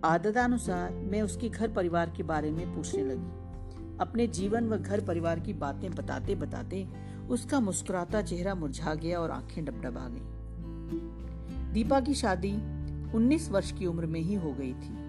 आदतानुसार 0.04 0.92
मैं 0.92 1.22
उसके 1.22 1.50
घर 1.50 1.72
परिवार 1.72 2.14
के 2.18 2.24
बारे 2.24 2.52
में 2.52 2.76
पूछने 2.76 3.04
लगी। 3.04 3.30
अपने 3.98 4.28
जीवन 4.28 4.68
व 4.68 4.78
घर 4.78 5.06
परिवार 5.06 5.40
की 5.40 5.54
बातें 5.54 5.92
बताते 5.92 6.36
बताते 6.36 6.88
उसका 7.30 7.60
मुस्कुराता 7.60 8.22
चेहरा 8.22 8.56
मुरझा 8.56 8.96
गया 8.96 9.20
और 9.20 9.32
आँखें 9.32 9.66
डबडबा 9.66 10.10
गई। 10.10 10.22
दीपा 11.74 12.00
की 12.00 12.14
शादी 12.14 12.54
19 13.12 13.52
वर्ष 13.52 13.72
की 13.72 13.86
उम्र 13.86 14.06
में 14.06 14.22
ही 14.22 14.36
हो 14.36 14.54
गई 14.54 14.74
थी। 14.74 15.06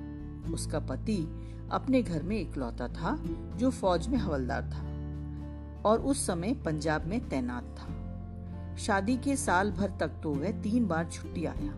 उसका 0.54 0.78
पति 0.78 1.42
अपने 1.70 2.02
घर 2.02 2.22
में 2.22 2.38
इकलौता 2.38 2.88
था, 2.88 3.18
जो 3.56 3.70
फौज 3.70 4.06
में 4.08 4.18
हवलदार 4.18 4.62
था 4.64 4.84
और 5.88 6.00
उस 6.00 6.26
समय 6.26 6.54
पंजाब 6.64 7.06
में 7.06 7.28
तैनात 7.28 7.74
था। 7.78 8.76
शादी 8.76 9.16
के 9.16 9.36
साल 9.36 9.70
भर 9.70 9.92
तक 10.00 10.20
तो 10.22 10.34
वह 10.34 10.60
तीन 10.62 10.86
बार 10.86 11.08
छुट्टी 11.10 11.44
आया, 11.44 11.72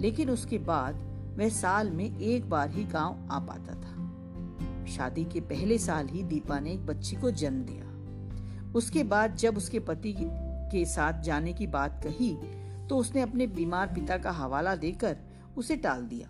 लेकिन 0.00 0.30
उसके 0.30 0.58
बाद 0.58 0.94
वह 1.38 1.48
साल 1.48 1.90
में 1.90 2.18
एक 2.18 2.48
बार 2.50 2.70
ही 2.70 2.84
गाँव 2.84 3.28
आ 3.30 3.38
पाता 3.38 3.74
था। 3.74 4.86
शादी 4.86 5.24
के 5.24 5.40
पहले 5.40 5.78
साल 5.78 6.08
ही 6.08 6.22
दीपा 6.22 6.58
ने 6.60 6.72
एक 6.72 6.86
बच्ची 6.86 7.16
को 7.16 7.30
जन्म 7.30 7.62
दिया। 7.62 8.70
उसके 8.74 9.02
बाद 9.04 9.36
जब 9.36 9.56
उसके 9.56 9.78
पति 9.80 10.14
के 10.18 10.84
साथ 10.84 11.22
जाने 11.22 11.52
की 11.52 11.66
बात 11.66 12.00
कही 12.04 12.34
तो 12.88 12.96
उसने 12.96 13.20
अपने 13.20 13.46
बीमार 13.46 13.86
पिता 13.86 14.16
का 14.16 14.30
हवाला 14.30 14.74
देकर 14.76 15.16
उसे 15.56 15.76
टाल 15.76 16.02
दिया। 16.02 16.28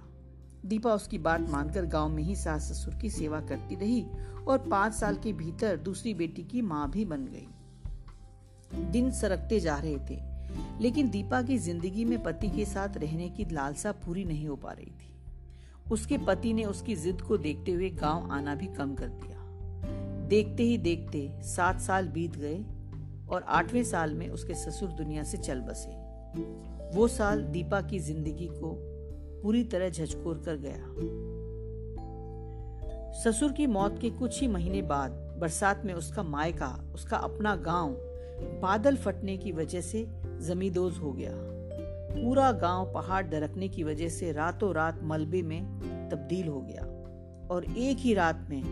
दीपा 0.65 0.95
उसकी 0.95 1.19
बात 1.19 1.49
मानकर 1.51 1.87
गाँव 1.87 2.09
में 2.09 2.23
ही 2.23 2.35
सास 2.37 2.71
ससुर 2.73 2.95
की 2.95 3.11
सेवा 3.11 3.41
करती 3.41 3.75
रही 3.75 4.05
और 4.49 4.59
पाँच 4.59 4.95
साल 4.95 5.17
के 5.17 5.33
भीतर 5.33 5.77
दूसरी 5.77 6.15
बेटी 6.15 6.43
की 6.43 6.63
माँ 6.63 6.91
भी 6.91 7.05
बन 7.05 7.25
गई। 7.27 7.47
दिन 8.93 9.11
सरकते 9.11 9.61
जा 9.61 9.77
रहे 9.79 9.99
थे, 10.11 10.19
लेकिन 10.81 11.11
दीपा 11.11 11.43
की 11.43 11.59
ज़िंदगी 11.59 12.05
में 12.05 12.23
पति 12.23 12.49
के 12.49 12.65
साथ 12.65 12.97
रहने 12.97 13.29
की 13.29 13.45
लालसा 13.45 13.93
पूरी 13.93 14.25
नहीं 14.25 14.47
हो 14.49 14.57
पा 14.57 14.73
रही 14.73 14.87
थी। 14.87 15.11
उसके 15.93 16.19
पति 16.19 16.53
ने 16.53 16.65
उसकी 16.65 16.97
जिद 16.97 17.21
को 17.21 17.37
देखते 17.39 17.73
हुए 17.73 17.91
गाँव 17.91 18.31
आना 18.33 18.55
भी 18.55 18.67
कम 18.67 18.95
कर 18.95 19.07
दिया। 19.07 19.41
देखते 20.29 20.63
ही 20.63 20.79
देखते 20.79 21.31
सात 21.45 21.81
साल 21.81 22.09
बीत 22.09 22.37
गए 22.37 22.65
और 23.29 23.43
आठवें 23.43 23.83
साल 23.85 24.15
में 24.15 24.29
उसके 24.29 24.55
ससुर 24.55 24.89
दुनिया 24.89 25.23
से 25.23 25.39
चल 25.39 25.61
बसे। 25.61 25.91
वो 26.97 27.09
साल 27.09 27.43
दीपा 27.43 27.81
की 27.81 27.99
ज़िंदगी 27.99 28.49
को 28.53 28.73
पूरी 29.43 29.65
तरह 29.65 29.89
झचकोर 29.89 30.43
कर 30.47 30.57
गया। 30.57 30.79
ससुर 33.13 33.53
की 33.53 33.67
मौत 33.67 33.99
के 33.99 34.11
कुछ 34.11 34.41
ही 34.41 34.49
महीने 34.49 34.83
बाद 34.83 35.11
बरसात 35.41 35.83
में 35.85 35.95
उसका 35.95 36.23
मायका, 36.23 36.93
उसका 36.95 37.17
अपना 37.17 37.57
गाँव 37.57 37.97
बादल 38.63 38.97
फटने 38.97 39.37
की 39.37 39.53
वजह 39.53 39.81
से 39.81 40.07
जमींदोज 40.41 40.99
हो 40.99 41.13
गया। 41.13 41.33
पूरा 42.15 42.53
गाँव 42.53 42.93
पहाड़ 42.93 43.27
दरकने 43.27 43.69
की 43.69 43.85
वजह 43.85 44.09
से 44.09 44.33
रातों 44.33 44.75
रात 44.75 45.01
मलबे 45.03 45.43
में 45.43 45.63
तब्दील 46.13 46.49
हो 46.49 46.61
गया 46.61 46.83
और 47.51 47.65
एक 47.79 47.97
ही 47.99 48.15
रात 48.15 48.47
में 48.51 48.63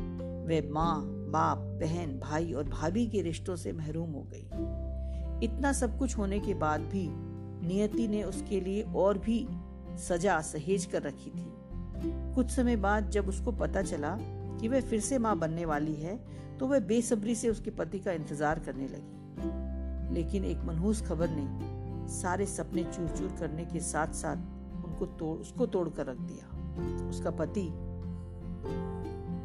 वह 0.46 0.70
माँ, 0.70 1.02
बाप, 1.30 1.58
बहन, 1.58 2.18
भाई 2.18 2.52
और 2.52 2.64
भाभी 2.64 3.06
के 3.06 3.22
रिश्तों 3.22 3.56
से 3.56 3.72
महरूम 3.72 4.10
हो 4.10 4.22
गई। 4.34 4.46
इतना 5.46 5.72
सब 5.72 5.98
कुछ 5.98 6.18
होने 6.18 6.38
के 6.38 6.54
बाद 6.54 6.80
भी 6.80 7.08
नियति 7.66 8.08
ने 8.08 8.22
उसके 8.22 8.60
लिए 8.60 8.82
और 8.82 9.18
भी 9.18 9.46
सजा 9.99 10.40
सहेज 10.42 10.85
कर 10.87 11.02
रखी 11.02 11.30
थी। 11.30 11.47
कुछ 12.35 12.50
समय 12.50 12.76
बाद 12.78 13.11
जब 13.11 13.28
उसको 13.28 13.52
पता 13.54 13.82
चला 13.82 14.16
कि 14.61 14.68
वह 14.68 14.80
फिर 14.80 15.00
से 15.00 15.18
माँ 15.18 15.37
बनने 15.38 15.64
वाली 15.64 15.94
है 15.94 16.18
तो 16.59 16.66
वह 16.66 16.80
बेसब्री 16.87 17.35
से 17.35 17.49
उसके 17.49 17.70
पति 17.73 17.99
का 17.99 18.12
इंतज़ार 18.12 18.59
करने 18.59 18.88
लगी। 18.88 20.14
लेकिन 20.14 20.44
एक 20.44 20.64
मनहूस 20.64 21.02
खबर 21.02 21.28
ने 21.30 22.09
सारे 22.12 22.47
सपने 22.47 22.85
चूर 22.85 23.09
चूर 23.09 23.37
करने 23.40 23.64
के 23.64 23.80
साथ 23.80 24.12
साथ 24.14 24.37
उनको 24.85 25.06
तोड़, 25.06 25.37
उसको 25.38 25.66
तोड़ 25.66 25.88
कर 25.88 26.06
रख 26.06 26.16
दिया। 26.18 27.09
उसका 27.09 27.30
पति 27.30 27.68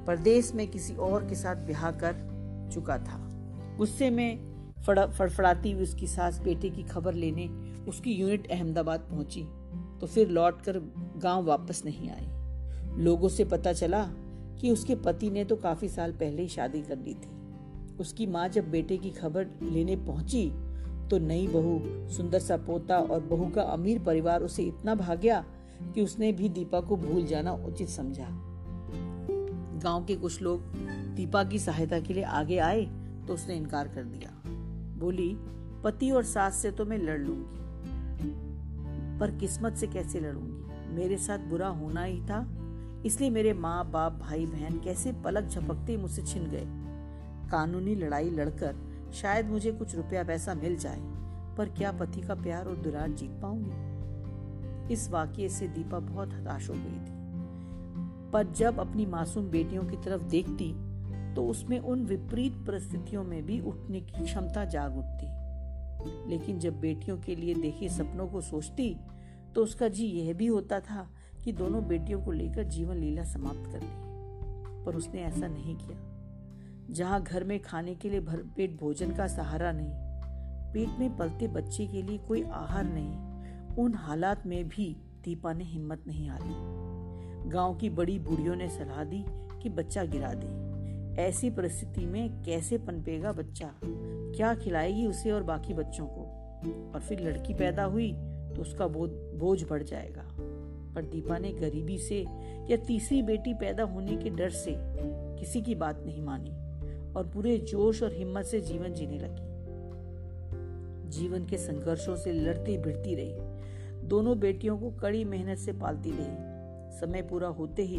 परदेश 0.08 0.52
में 0.56 0.68
किसी 0.68 0.96
और 0.96 1.28
के 1.30 1.36
साथ 1.36 1.56
ब्याह 1.66 1.90
कर 1.94 2.14
चुका 2.74 2.98
था। 3.00 3.20
गुस्से 3.78 4.10
में 4.10 4.54
फड़फड़ाती 4.86 5.72
हुई 5.72 5.84
उसकी 5.84 6.08
सास 6.08 6.40
बेटे 6.40 6.70
की 6.70 6.84
खबर 6.84 7.14
लेने 7.14 7.48
उसकी 7.90 8.14
यूनिट 8.14 8.52
अहमदाबाद 8.52 9.08
पहुँची। 9.10 9.46
तो 10.02 10.08
फिर 10.08 10.30
लौटकर 10.30 10.80
गाँव 11.18 11.46
वापस 11.46 11.82
नहीं 11.86 12.10
आई 12.10 12.28
लोगों 13.04 13.30
से 13.30 13.46
पता 13.46 13.74
चला 13.74 14.04
कि 14.60 14.72
उसके 14.72 14.96
पति 14.96 15.30
ने 15.30 15.44
तो 15.46 15.56
काफ़ी 15.56 15.90
साल 15.90 16.12
पहले 16.12 16.42
ही 16.42 16.48
शादी 16.48 16.82
कर 16.82 16.98
ली 16.98 17.14
थी। 17.14 17.30
उसकी 18.00 18.26
माँ 18.26 18.48
जब 18.50 18.70
बेटे 18.72 18.98
की 18.98 19.10
खबर 19.10 19.48
लेने 19.64 19.96
पहुँची 19.96 20.50
तो 21.10 21.18
नई 21.18 21.48
बहू, 21.48 22.10
सुंदर 22.10 22.40
सा 22.40 22.58
पोता 22.58 22.98
और 23.00 23.20
बहू 23.22 23.50
का 23.50 23.62
अमीर 23.62 24.00
परिवार 24.00 24.44
उसे 24.44 24.64
इतना 24.64 24.96
भाग्या 24.96 25.44
कि 25.96 26.02
उसने 26.02 26.32
भी 26.32 26.50
दीपा 26.50 26.80
को 26.82 26.98
भूल 26.98 27.26
जाना 27.26 27.54
उचित 27.54 27.90
समझा। 27.90 28.28
गाँव 29.84 30.06
के 30.06 30.16
कुछ 30.16 30.42
लोग 30.42 30.62
दीपा 31.16 31.44
की 31.44 31.60
सहायता 31.60 32.00
के 32.00 32.14
लिए 32.14 32.24
आगे 32.24 32.58
आए 32.58 32.86
तो 33.28 33.34
उसने 33.34 33.56
इनकार 33.56 33.88
कर 33.88 34.04
दिया। 34.04 34.32
बोली, 35.00 35.36
पति 35.84 36.12
और 36.12 36.24
सास 36.24 36.56
से 36.56 36.72
तो 36.72 36.86
मैं 36.86 36.98
लड़ 36.98 37.20
लूँगी। 37.20 37.65
पर 39.20 39.32
किस्मत 39.32 39.74
से 39.74 39.88
कैसे 39.88 40.20
लड़ूँगी? 40.20 40.94
मेरे 40.96 41.18
साथ 41.18 41.40
बुरा 41.40 41.68
होना 41.68 42.04
ही 42.04 42.22
था। 42.22 42.46
इसलिए 43.06 43.30
मेरे 43.30 43.54
माँ, 43.54 43.92
बाप, 43.92 44.14
भाई, 44.14 44.46
बहन 44.46 44.80
कैसे 44.80 45.12
पलक 45.14 45.44
झपकते 45.44 45.98
मुझसे 45.98 46.22
छिन 46.22 46.46
गए। 46.46 46.66
कानूनी 47.52 47.96
लड़ाई 47.96 48.30
लड़कर 48.30 48.76
शायद 49.14 49.46
मुझे 49.46 49.72
कुछ 49.72 49.96
रुपया 49.96 50.24
पैसा 50.24 50.54
मिल 50.54 50.78
जाए, 50.78 51.00
पर 51.58 51.70
क्या 51.70 51.92
पति 51.92 52.22
का 52.22 52.36
प्यार 52.36 52.66
और 52.66 52.76
दुरार 52.76 53.10
जीत 53.10 53.32
पाऊँगी? 53.42 54.94
इस 54.94 55.10
वाक्य 55.10 55.50
से 55.50 55.68
दीपा 55.68 56.00
बहुत 56.00 56.34
हताश 56.34 56.70
हो 56.70 56.74
गई 56.74 57.00
थी। 57.00 57.14
पर 58.32 58.52
जब 58.52 58.80
अपनी 58.80 59.06
मासूम 59.06 59.50
बेटियों 59.50 59.84
की 59.84 59.98
तरफ़ 59.98 60.24
देखती 60.24 60.74
तो 61.36 61.48
उसमें 61.48 61.80
उन 61.80 62.04
विपरीत 62.06 62.54
परिस्थितियों 62.68 63.24
में 63.24 63.46
भी 63.46 63.60
उठने 63.62 64.02
की 64.02 64.24
क्षमता 64.24 64.66
जाग 64.66 64.98
उठती। 64.98 65.28
लेकिन 66.28 66.60
जब 66.60 66.80
बेटियों 66.80 67.18
के 67.18 67.36
लिए 67.36 67.54
देखे 67.54 67.90
सपनों 67.90 68.28
को 68.28 68.42
सोचती 68.42 68.98
तो 69.56 69.64
उसका 69.64 69.88
जी 69.88 70.06
यह 70.06 70.34
भी 70.34 70.48
होता 70.48 70.80
था 70.80 71.10
कि 71.44 71.52
दोनों 71.52 71.88
बेटियों 71.88 72.22
को 72.22 72.32
लेकर 72.32 72.64
जीवन 72.64 72.96
लीला 72.96 73.24
समाप्त 73.24 73.72
कर 73.72 73.82
ली। 73.82 74.06
पर 74.86 74.96
उसने 74.96 75.22
ऐसा 75.22 75.48
नहीं 75.48 75.76
किया। 75.76 75.98
जहाँ 76.92 77.24
घर 77.24 77.44
में 77.44 77.62
खाने 77.62 77.96
के 77.96 78.10
लिए 78.10 78.20
भरपेट 78.20 78.80
भोजन 78.80 79.12
का 79.12 79.28
सहारा 79.28 79.72
नहीं, 79.72 79.92
पेट 80.74 81.00
में 81.00 81.18
पलते 81.18 81.48
बच्चे 81.48 81.88
के 81.88 82.02
लिए 82.02 82.18
कोई 82.18 82.44
आहार 82.44 82.84
नहीं, 82.84 83.16
उन 83.76 83.94
हालात 83.94 84.46
में 84.46 84.68
भी 84.68 84.98
दीपा 85.24 85.54
ने 85.54 85.64
हिम्मत 85.64 86.04
नहीं 86.08 86.30
हारी। 86.30 86.54
गाँव 87.50 87.76
की 87.76 87.90
बड़ी 87.90 88.20
बूढ़ियों 88.20 88.56
ने 88.56 88.70
सलाह 88.70 89.04
दी 89.04 89.26
कि 89.64 89.70
बच्चा 89.70 90.04
गिरा 90.04 90.34
दे। 90.34 90.75
ऐसी 91.20 91.50
परिस्थिति 91.50 92.06
में 92.06 92.44
कैसे 92.44 92.78
पनपेगा 92.78 93.32
बच्चा? 93.32 93.72
क्या 94.36 94.56
खिलाएगी 94.56 95.06
उसे 95.08 95.32
और 95.32 95.44
बाकी 95.44 95.74
बच्चों 95.74 96.06
को? 96.08 96.22
और 96.94 97.00
फिर 97.00 97.20
लड़की 97.20 97.54
पैदा 97.54 97.84
हुई 97.84 98.12
तो 98.56 98.62
उसका 98.62 98.88
बोझ 98.88 99.64
बढ़ 99.70 99.84
जाएगा। 99.84 100.24
पर 100.96 101.06
दीपा 101.06 101.38
ने 101.38 101.52
गरीबी 101.52 101.98
से 101.98 102.26
या 102.70 102.76
तीसरी 102.78 103.22
बेटी 103.22 103.54
पैदा 103.54 103.84
होने 103.84 104.16
के 104.16 104.30
डर 104.30 104.50
से 104.50 104.76
किसी 105.40 105.62
की 105.62 105.76
बात 105.76 106.04
नहीं 106.06 106.22
मानी 106.22 106.52
और 107.14 107.32
पूरे 107.34 107.58
जोश 107.58 108.04
और 108.04 108.14
हिम्मत 108.14 108.46
से 108.46 108.62
जीवन 108.62 108.94
जीने 108.94 109.20
लगी। 109.20 109.56
जीवन 111.10 111.46
के 111.46 111.58
संघर्षों 111.58 112.16
से 112.16 112.34
लड़ती 112.34 112.78
भिड़ती 112.78 113.16
रही। 113.16 113.34
दोनों 114.08 114.40
बेटियों 114.40 114.78
को 114.80 114.92
कड़ी 114.92 115.24
मेहनत 115.24 115.58
से 115.58 115.74
पालती 115.74 116.12
रही। 116.12 116.56
समय 117.00 117.22
पूरा 117.22 117.48
होते 117.48 117.84
ही 117.84 117.98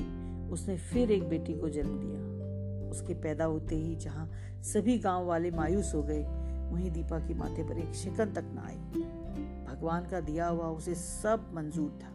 उसने 0.49 0.77
फिर 0.77 1.11
एक 1.11 1.29
बेटी 1.29 1.55
को 1.55 1.69
जन्म 1.69 2.01
दिया। 2.01 2.26
उसके 2.97 3.15
पैदा 3.23 3.45
होते 3.45 3.77
ही 3.77 3.95
जहाँ 3.97 4.29
सभी 4.65 4.99
गाँव 4.99 5.27
वाले 5.27 5.51
मायूस 5.51 5.95
हो 5.95 6.03
गए, 6.03 6.23
वहीं 6.71 6.91
दीपा 6.91 7.19
के 7.19 7.35
माथे 7.35 7.63
पर 7.63 7.79
एक 7.79 7.95
शिकन 7.95 8.33
तक 8.35 8.45
न 8.55 8.59
आई। 8.59 8.77
भगवान 9.67 10.07
का 10.11 10.21
दिया 10.21 10.47
हुआ 10.47 10.67
उसे 10.71 10.95
सब 10.95 11.51
मंजूर 11.55 11.99
था। 12.03 12.15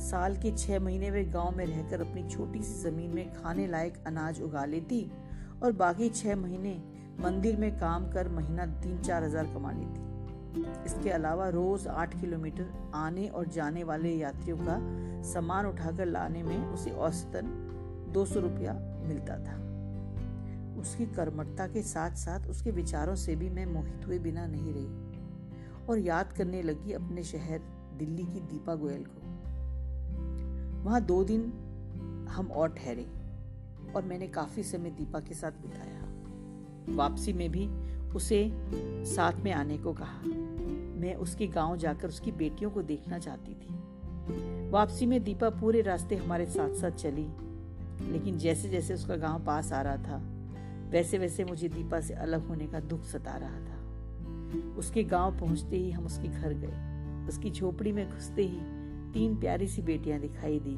साल 0.00 0.36
के 0.36 0.50
छह 0.52 0.80
महीने 0.80 1.10
वे 1.10 1.24
गाँव 1.24 1.56
में 1.56 1.64
रहकर 1.66 2.00
अपनी 2.00 2.22
छोटी 2.28 2.62
सी 2.62 2.74
ज़मीन 2.82 3.10
में 3.14 3.32
खाने 3.32 3.66
लायक 3.66 4.02
अनाज 4.06 4.40
उगा 4.42 4.64
लेती 4.64 5.00
और 5.62 5.72
बाकी 5.72 6.08
छह 6.10 6.36
महीने 6.36 6.74
मंदिर 7.20 7.56
में 7.56 7.70
काम 7.78 8.10
कर 8.12 8.28
महीना 8.28 8.66
तीन 8.82 8.98
चार 9.00 9.24
हज़ार 9.24 9.46
कमा 9.54 9.72
लेती। 9.72 10.04
इसके 10.86 11.10
अलावा 11.10 11.48
रोज 11.48 11.86
आठ 11.88 12.20
किलोमीटर 12.20 12.72
आने 12.94 13.26
और 13.28 13.46
जाने 13.48 13.84
वाले 13.84 14.14
यात्रियों 14.14 14.56
का 14.58 14.78
सामान 15.30 15.66
उठाकर 15.66 16.06
लाने 16.06 16.42
में 16.42 16.56
उसे 16.66 16.90
औसतन 16.90 17.52
दो 18.14 18.24
सौ 18.24 18.40
रुपया 18.40 18.72
मिलता 19.08 19.38
था। 19.38 19.56
उसकी 20.78 21.06
कर्मठता 21.06 21.66
के 21.66 21.82
साथ 21.82 22.10
साथ 22.10 22.46
उसके 22.46 22.70
विचारों 22.70 23.14
से 23.14 23.36
भी 23.36 23.50
मैं 23.50 23.66
मोहित 23.66 24.06
हुए 24.06 24.18
बिना 24.18 24.46
नहीं 24.46 24.72
रही 24.72 25.86
और 25.88 25.98
याद 25.98 26.32
करने 26.32 26.62
लगी 26.62 26.92
अपने 26.92 27.22
शहर 27.22 27.58
दिल्ली 27.98 28.24
की 28.24 28.40
दीपा 28.40 28.74
गोयल 28.74 29.04
को। 29.04 29.20
वहाँ 30.84 31.00
दो 31.00 31.24
दिन 31.24 31.42
हम 32.30 32.46
और 32.46 32.68
ठहरे 32.68 33.06
और 33.96 34.04
मैंने 34.04 34.28
काफ़ी 34.28 34.62
समय 34.62 34.90
दीपा 34.90 35.20
के 35.20 35.34
साथ 35.34 35.52
बिताया। 35.52 36.94
वापसी 36.96 37.32
में 37.32 37.50
भी 37.50 37.66
उसे 38.12 38.52
साथ 39.06 39.32
में 39.32 39.52
आने 39.52 39.78
को 39.78 39.92
कहा। 39.92 40.20
मैं 41.00 41.14
उसके 41.14 41.46
गाँव 41.46 41.76
जाकर 41.76 42.08
उसकी 42.08 42.32
बेटियों 42.32 42.70
को 42.70 42.82
देखना 42.82 43.18
चाहती 43.18 43.54
थी। 43.54 44.70
वापसी 44.70 45.06
में 45.06 45.24
दीपा 45.24 45.50
पूरे 45.50 45.80
रास्ते 45.82 46.16
हमारे 46.16 46.46
साथ 46.46 46.74
साथ 46.74 46.90
चली, 46.90 47.26
लेकिन 48.12 48.38
जैसे 48.38 48.68
जैसे 48.68 48.94
उसका 48.94 49.16
गाँव 49.16 49.44
पास 49.44 49.72
आ 49.72 49.80
रहा 49.80 49.96
था 49.96 50.35
वैसे 50.90 51.18
वैसे 51.18 51.44
मुझे 51.44 51.68
दीपा 51.68 52.00
से 52.00 52.14
अलग 52.14 52.48
होने 52.48 52.66
का 52.66 52.80
दुख 52.80 53.04
सता 53.04 53.36
रहा 53.36 53.60
था। 53.60 54.74
उसके 54.78 55.04
गाँव 55.04 55.38
पहुँचते 55.40 55.76
ही 55.76 55.90
हम 55.90 56.06
उसके 56.06 56.28
घर 56.28 56.52
गए। 56.52 57.28
उसकी 57.28 57.50
झोपड़ी 57.50 57.92
में 57.92 58.10
घुसते 58.10 58.42
ही 58.42 58.60
तीन 59.12 59.36
प्यारी 59.36 59.66
सी 59.66 59.82
बेटियाँ 59.82 60.20
दिखाई 60.20 60.58
दी, 60.58 60.76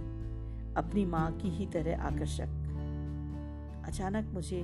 अपनी 0.74 1.04
माँ 1.04 1.32
की 1.32 1.48
ही 1.48 1.66
तरह 1.66 2.02
आकर्षक। 2.02 2.48
अचानक 3.86 4.30
मुझे 4.32 4.60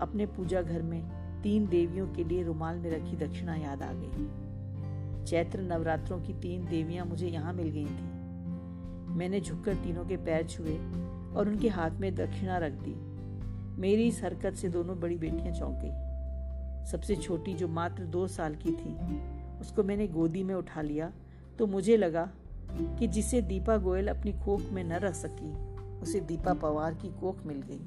अपने 0.00 0.26
पूजा 0.26 0.62
घर 0.62 0.82
में 0.82 1.02
तीन 1.42 1.66
देवियों 1.66 2.06
के 2.06 2.24
लिए 2.24 2.42
रुमाल 2.42 2.78
में 2.78 2.90
रखी 2.90 3.16
दक्षिणा 3.16 3.54
याद 3.54 3.82
आ 3.82 3.92
गई। 3.92 5.24
चैत्र 5.24 5.60
नवरात्रों 5.60 6.20
की 6.20 6.32
तीन 6.32 6.66
देवियाँ 6.66 7.06
मुझे 7.06 7.28
यहाँ 7.28 7.52
मिल 7.52 7.68
गई 7.68 7.86
थी। 7.86 8.10
मैंने 9.14 9.40
झुककर 9.40 9.74
तीनों 9.74 10.04
के 10.04 10.16
पैर 10.16 10.46
छुए 10.46 10.76
और 11.36 11.48
उनके 11.48 11.68
हाथ 11.68 11.90
में 11.90 12.14
दक्षिणा 12.14 12.58
रख 12.58 12.72
दी। 12.72 13.11
मेरी 13.78 14.06
इस 14.08 14.22
हरकत 14.24 14.54
से 14.54 14.68
दोनों 14.68 14.98
बड़ी 15.00 15.16
बेटियाँ 15.16 15.54
चौंक 15.54 15.78
गई। 15.82 16.90
सबसे 16.90 17.16
छोटी 17.16 17.54
जो 17.54 17.68
मात्र 17.68 18.04
दो 18.04 18.26
साल 18.28 18.54
की 18.54 18.72
थी, 18.72 18.94
उसको 19.60 19.82
मैंने 19.82 20.06
गोदी 20.08 20.42
में 20.42 20.54
उठा 20.54 20.82
लिया 20.82 21.12
तो 21.58 21.66
मुझे 21.66 21.96
लगा 21.96 22.28
कि 22.98 23.06
जिसे 23.06 23.40
दीपा 23.42 23.76
गोयल 23.76 24.08
अपनी 24.08 24.32
कोख 24.32 24.70
में 24.72 24.82
न 24.84 24.92
रख 24.92 25.14
सकी, 25.14 25.52
उसे 26.00 26.20
दीपा 26.20 26.54
पवार 26.54 26.94
की 26.94 27.08
कोख 27.20 27.44
मिल 27.46 27.62
गई। 27.62 27.80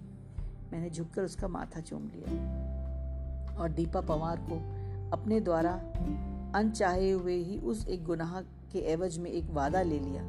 मैंने 0.71 0.89
झुककर 0.89 1.23
उसका 1.23 1.47
माथा 1.47 1.81
चूम 1.81 2.07
लिया 2.07 3.55
और 3.55 3.71
दीपा 3.71 4.01
पवार 4.01 4.45
को 4.49 4.55
अपने 5.13 5.39
द्वारा 5.39 5.71
अनचाहे 6.55 7.11
हुए 7.11 7.35
ही 7.35 7.57
उस 7.59 7.87
एक 7.87 8.03
गुनाह 8.03 8.39
के 8.41 8.79
एवज 8.91 9.17
में 9.17 9.29
एक 9.31 9.49
वादा 9.49 9.81
ले 9.81 9.99
लिया 9.99 10.21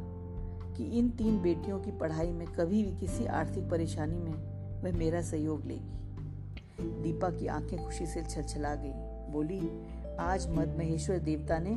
कि 0.77 0.85
इन 0.99 1.09
तीन 1.11 1.41
बेटियों 1.43 1.79
की 1.81 1.91
पढ़ाई 1.91 2.33
में 2.33 2.47
कभी 2.49 2.83
भी 2.85 2.97
किसी 2.97 3.27
आर्थिक 3.27 3.69
परेशानी 3.71 4.19
में 4.19 4.56
वह 4.87 4.99
मेरा 4.99 5.23
सहयोग 5.23 5.67
लेगी। 5.67 7.03
दीपा 7.03 7.31
की 7.31 7.47
आँखें 7.47 7.85
खुशी 7.85 8.07
से 8.07 8.23
छलछला 8.23 8.75
गई। 8.75 8.93
बोली, 9.33 9.71
आज 10.19 10.49
मद 10.51 10.75
महेश्वर 10.79 11.19
देवता 11.19 11.59
ने 11.59 11.77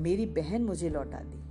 मेरी 0.00 0.26
बहन 0.26 0.62
मुझे 0.62 0.88
लौटा 0.88 1.18
दी। 1.18 1.42